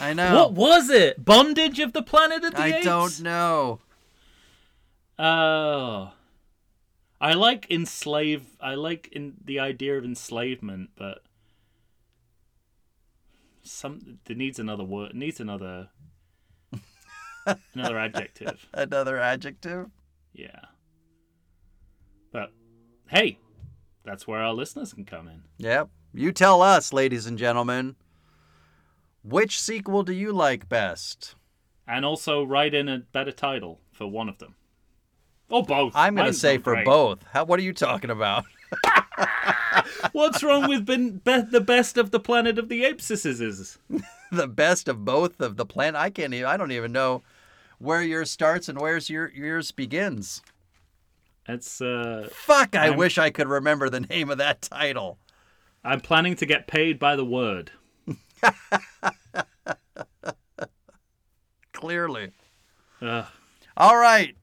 I 0.00 0.12
know. 0.14 0.34
What 0.34 0.52
was 0.52 0.90
it? 0.90 1.24
Bondage 1.24 1.78
of 1.80 1.92
the 1.92 2.02
Planet 2.02 2.44
of 2.44 2.54
the 2.54 2.60
I 2.60 2.66
Apes? 2.74 2.84
don't 2.84 3.20
know. 3.22 3.80
Oh. 5.18 6.12
I 7.20 7.32
like 7.32 7.70
enslave. 7.70 8.56
I 8.60 8.74
like 8.74 9.08
in 9.12 9.34
the 9.42 9.58
idea 9.60 9.96
of 9.96 10.04
enslavement, 10.04 10.90
but 10.96 11.22
some 13.62 14.18
it 14.28 14.36
needs 14.36 14.58
another 14.58 14.84
word. 14.84 15.10
It 15.10 15.16
needs 15.16 15.40
another 15.40 15.88
another 17.74 17.98
adjective. 17.98 18.68
Another 18.74 19.18
adjective. 19.18 19.90
Yeah. 20.34 20.66
But 22.30 22.52
hey, 23.08 23.38
that's 24.04 24.26
where 24.26 24.40
our 24.40 24.52
listeners 24.52 24.92
can 24.92 25.04
come 25.06 25.28
in. 25.28 25.44
Yep. 25.58 25.88
You 26.16 26.30
tell 26.30 26.62
us, 26.62 26.92
ladies 26.92 27.26
and 27.26 27.36
gentlemen, 27.36 27.96
which 29.24 29.60
sequel 29.60 30.04
do 30.04 30.12
you 30.12 30.32
like 30.32 30.68
best? 30.68 31.34
And 31.88 32.04
also 32.04 32.44
write 32.44 32.72
in 32.72 32.88
a 32.88 32.98
better 32.98 33.32
title 33.32 33.80
for 33.90 34.06
one 34.06 34.28
of 34.28 34.38
them. 34.38 34.54
Or 35.50 35.64
both. 35.64 35.92
I'm 35.96 36.14
going 36.14 36.28
to 36.28 36.32
say 36.32 36.58
for 36.58 36.74
great. 36.74 36.84
both. 36.86 37.18
How, 37.32 37.44
what 37.44 37.58
are 37.58 37.64
you 37.64 37.72
talking 37.72 38.10
about? 38.10 38.44
What's 40.12 40.42
wrong 40.42 40.68
with 40.68 40.86
ben, 40.86 41.20
be, 41.24 41.40
the 41.40 41.60
best 41.60 41.98
of 41.98 42.12
the 42.12 42.20
Planet 42.20 42.58
of 42.58 42.68
the 42.68 42.84
Apes? 42.84 43.08
The 43.08 44.48
best 44.48 44.88
of 44.88 45.04
both 45.04 45.40
of 45.40 45.56
the 45.56 45.66
planet. 45.66 46.00
I 46.00 46.10
can't 46.10 46.32
even. 46.32 46.46
I 46.46 46.56
don't 46.56 46.72
even 46.72 46.92
know 46.92 47.22
where 47.78 48.02
yours 48.02 48.30
starts 48.30 48.68
and 48.68 48.80
where's 48.80 49.10
your 49.10 49.30
yours 49.30 49.70
begins. 49.70 50.42
It's 51.46 51.80
uh 51.80 52.28
Fuck! 52.32 52.74
I 52.74 52.86
I'm- 52.86 52.96
wish 52.96 53.18
I 53.18 53.30
could 53.30 53.48
remember 53.48 53.90
the 53.90 54.00
name 54.00 54.30
of 54.30 54.38
that 54.38 54.62
title. 54.62 55.18
I'm 55.84 56.00
planning 56.00 56.34
to 56.36 56.46
get 56.46 56.66
paid 56.66 56.98
by 56.98 57.14
the 57.16 57.24
word. 57.24 57.70
Clearly. 61.72 62.32
Ugh. 63.02 63.26
All 63.76 63.96
right. 63.96 64.36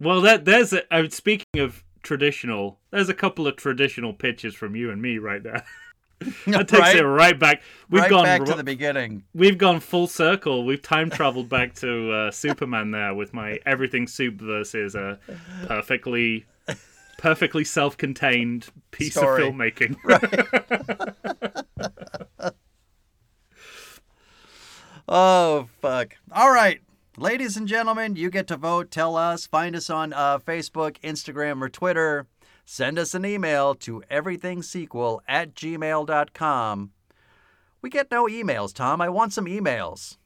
Well, 0.00 0.20
that 0.22 0.44
there's 0.44 0.72
a. 0.72 0.94
Uh, 0.94 1.08
speaking 1.08 1.60
of 1.60 1.82
traditional, 2.02 2.78
there's 2.90 3.08
a 3.08 3.14
couple 3.14 3.46
of 3.46 3.56
traditional 3.56 4.12
pitches 4.12 4.54
from 4.54 4.76
you 4.76 4.90
and 4.90 5.00
me 5.00 5.18
right 5.18 5.42
there. 5.42 5.64
that 6.46 6.68
takes 6.68 6.80
right, 6.80 6.96
it 6.96 7.06
right 7.06 7.38
back. 7.38 7.62
We've 7.90 8.02
right 8.02 8.10
gone. 8.10 8.24
back 8.24 8.44
to 8.44 8.54
the 8.54 8.64
beginning. 8.64 9.24
We've 9.34 9.58
gone 9.58 9.80
full 9.80 10.06
circle. 10.06 10.64
We've 10.64 10.82
time 10.82 11.10
traveled 11.10 11.48
back 11.48 11.74
to 11.76 12.12
uh, 12.12 12.30
Superman 12.30 12.90
there 12.90 13.14
with 13.14 13.32
my 13.32 13.58
everything 13.66 14.06
soup 14.06 14.40
versus 14.40 14.94
a 14.94 15.18
perfectly, 15.66 16.46
perfectly 17.14 17.64
self-contained 17.64 18.66
piece 18.90 19.14
Story. 19.14 19.46
of 19.46 19.54
filmmaking. 19.54 19.96
Oh, 25.08 25.68
fuck. 25.80 26.16
All 26.32 26.50
right. 26.50 26.80
Ladies 27.16 27.56
and 27.56 27.68
gentlemen, 27.68 28.16
you 28.16 28.30
get 28.30 28.46
to 28.48 28.56
vote. 28.56 28.90
Tell 28.90 29.16
us. 29.16 29.46
Find 29.46 29.76
us 29.76 29.90
on 29.90 30.12
uh, 30.12 30.38
Facebook, 30.38 30.98
Instagram, 31.02 31.62
or 31.62 31.68
Twitter. 31.68 32.26
Send 32.64 32.98
us 32.98 33.14
an 33.14 33.24
email 33.26 33.74
to 33.76 34.02
everythingsequel 34.10 35.20
at 35.28 35.54
gmail.com. 35.54 36.90
We 37.82 37.90
get 37.90 38.10
no 38.10 38.26
emails, 38.26 38.72
Tom. 38.72 39.00
I 39.02 39.10
want 39.10 39.34
some 39.34 39.44
emails. 39.44 40.16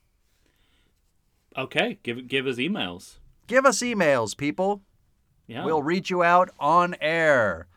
okay, 1.57 1.99
give 2.03 2.25
give 2.29 2.47
us 2.47 2.55
emails. 2.55 3.17
Give 3.47 3.65
us 3.65 3.79
emails, 3.79 4.37
people. 4.37 4.81
Yeah, 5.49 5.65
We'll 5.65 5.81
read 5.83 6.09
you 6.09 6.21
out 6.23 6.49
on 6.59 6.95
air. 7.01 7.67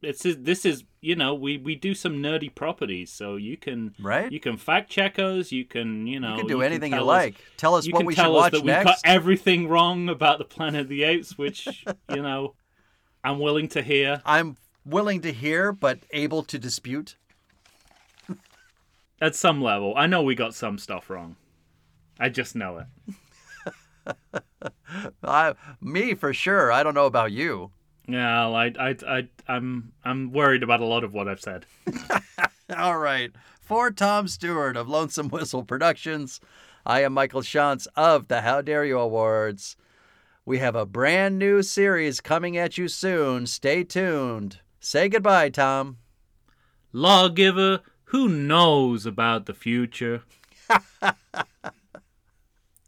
it's 0.00 0.22
this 0.22 0.64
is 0.64 0.84
you 1.00 1.16
know 1.16 1.34
we 1.34 1.58
we 1.58 1.74
do 1.74 1.92
some 1.94 2.18
nerdy 2.22 2.54
properties, 2.54 3.10
so 3.10 3.36
you 3.36 3.56
can 3.56 3.94
Right? 4.00 4.30
you 4.30 4.38
can 4.38 4.56
fact 4.56 4.90
check 4.90 5.18
us. 5.18 5.50
You 5.50 5.64
can 5.64 6.06
you 6.06 6.20
know 6.20 6.32
You 6.34 6.38
can 6.38 6.46
do 6.46 6.62
anything 6.62 6.92
you 6.92 6.98
tell 6.98 7.10
us- 7.10 7.24
like. 7.24 7.34
Tell 7.56 7.74
us 7.74 7.84
you 7.86 7.92
what 7.92 7.98
can 8.00 8.06
we 8.06 8.14
should 8.14 8.26
us 8.26 8.30
watch 8.30 8.52
that 8.52 8.62
We've 8.62 8.84
got 8.84 8.98
everything 9.04 9.68
wrong 9.74 10.08
about 10.08 10.38
the 10.38 10.44
Planet 10.44 10.82
of 10.82 10.88
the 10.88 11.02
Apes, 11.02 11.36
which 11.36 11.66
you 12.10 12.22
know 12.22 12.54
I'm 13.24 13.38
willing 13.40 13.68
to 13.68 13.82
hear. 13.82 14.22
I'm 14.24 14.56
willing 14.86 15.20
to 15.22 15.32
hear, 15.32 15.72
but 15.72 15.98
able 16.12 16.42
to 16.44 16.58
dispute. 16.58 17.16
At 19.20 19.34
some 19.34 19.62
level, 19.62 19.94
I 19.96 20.06
know 20.06 20.22
we 20.22 20.34
got 20.34 20.54
some 20.54 20.76
stuff 20.78 21.08
wrong. 21.10 21.36
I 22.20 22.28
just 22.28 22.54
know 22.54 22.84
it. 24.06 24.14
I, 25.26 25.54
me 25.80 26.14
for 26.14 26.32
sure. 26.32 26.70
I 26.72 26.82
don't 26.82 26.94
know 26.94 27.06
about 27.06 27.32
you. 27.32 27.70
Yeah, 28.06 28.48
I, 28.48 28.72
I, 28.78 28.96
I, 29.06 29.28
I'm, 29.48 29.92
I'm 30.04 30.32
worried 30.32 30.62
about 30.62 30.80
a 30.80 30.84
lot 30.84 31.04
of 31.04 31.14
what 31.14 31.28
I've 31.28 31.40
said. 31.40 31.66
All 32.76 32.98
right. 32.98 33.32
For 33.60 33.90
Tom 33.90 34.28
Stewart 34.28 34.76
of 34.76 34.88
Lonesome 34.88 35.30
Whistle 35.30 35.64
Productions, 35.64 36.40
I 36.84 37.02
am 37.02 37.14
Michael 37.14 37.40
Shantz 37.40 37.86
of 37.96 38.28
the 38.28 38.42
How 38.42 38.60
Dare 38.60 38.84
You 38.84 38.98
Awards. 38.98 39.76
We 40.44 40.58
have 40.58 40.76
a 40.76 40.84
brand 40.84 41.38
new 41.38 41.62
series 41.62 42.20
coming 42.20 42.58
at 42.58 42.76
you 42.76 42.88
soon. 42.88 43.46
Stay 43.46 43.84
tuned. 43.84 44.58
Say 44.80 45.08
goodbye, 45.08 45.48
Tom. 45.48 45.96
Lawgiver, 46.92 47.80
who 48.04 48.28
knows 48.28 49.06
about 49.06 49.46
the 49.46 49.54
future? 49.54 50.22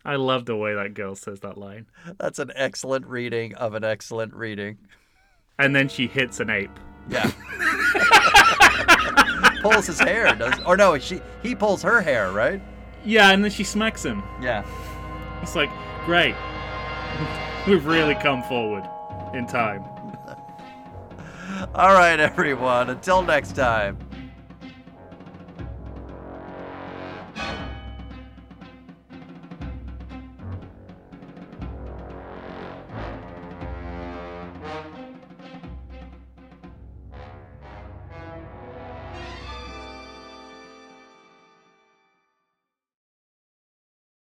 I 0.06 0.14
love 0.14 0.46
the 0.46 0.54
way 0.54 0.72
that 0.72 0.94
girl 0.94 1.16
says 1.16 1.40
that 1.40 1.58
line. 1.58 1.86
That's 2.18 2.38
an 2.38 2.52
excellent 2.54 3.06
reading 3.06 3.56
of 3.56 3.74
an 3.74 3.82
excellent 3.82 4.32
reading. 4.34 4.78
And 5.58 5.74
then 5.74 5.88
she 5.88 6.06
hits 6.06 6.38
an 6.38 6.48
ape. 6.48 6.70
Yeah. 7.08 7.28
pulls 9.62 9.88
his 9.88 9.98
hair, 9.98 10.32
does 10.36 10.54
or 10.64 10.76
no, 10.76 10.96
she 10.96 11.20
he 11.42 11.56
pulls 11.56 11.82
her 11.82 12.00
hair, 12.00 12.30
right? 12.30 12.62
Yeah, 13.04 13.32
and 13.32 13.42
then 13.42 13.50
she 13.50 13.64
smacks 13.64 14.04
him. 14.04 14.22
Yeah. 14.40 14.64
It's 15.42 15.56
like, 15.56 15.70
great. 16.04 16.36
We've 17.66 17.84
really 17.84 18.14
come 18.14 18.44
forward 18.44 18.88
in 19.34 19.48
time. 19.48 19.82
All 21.74 21.94
right, 21.94 22.20
everyone. 22.20 22.90
Until 22.90 23.22
next 23.22 23.56
time. 23.56 23.98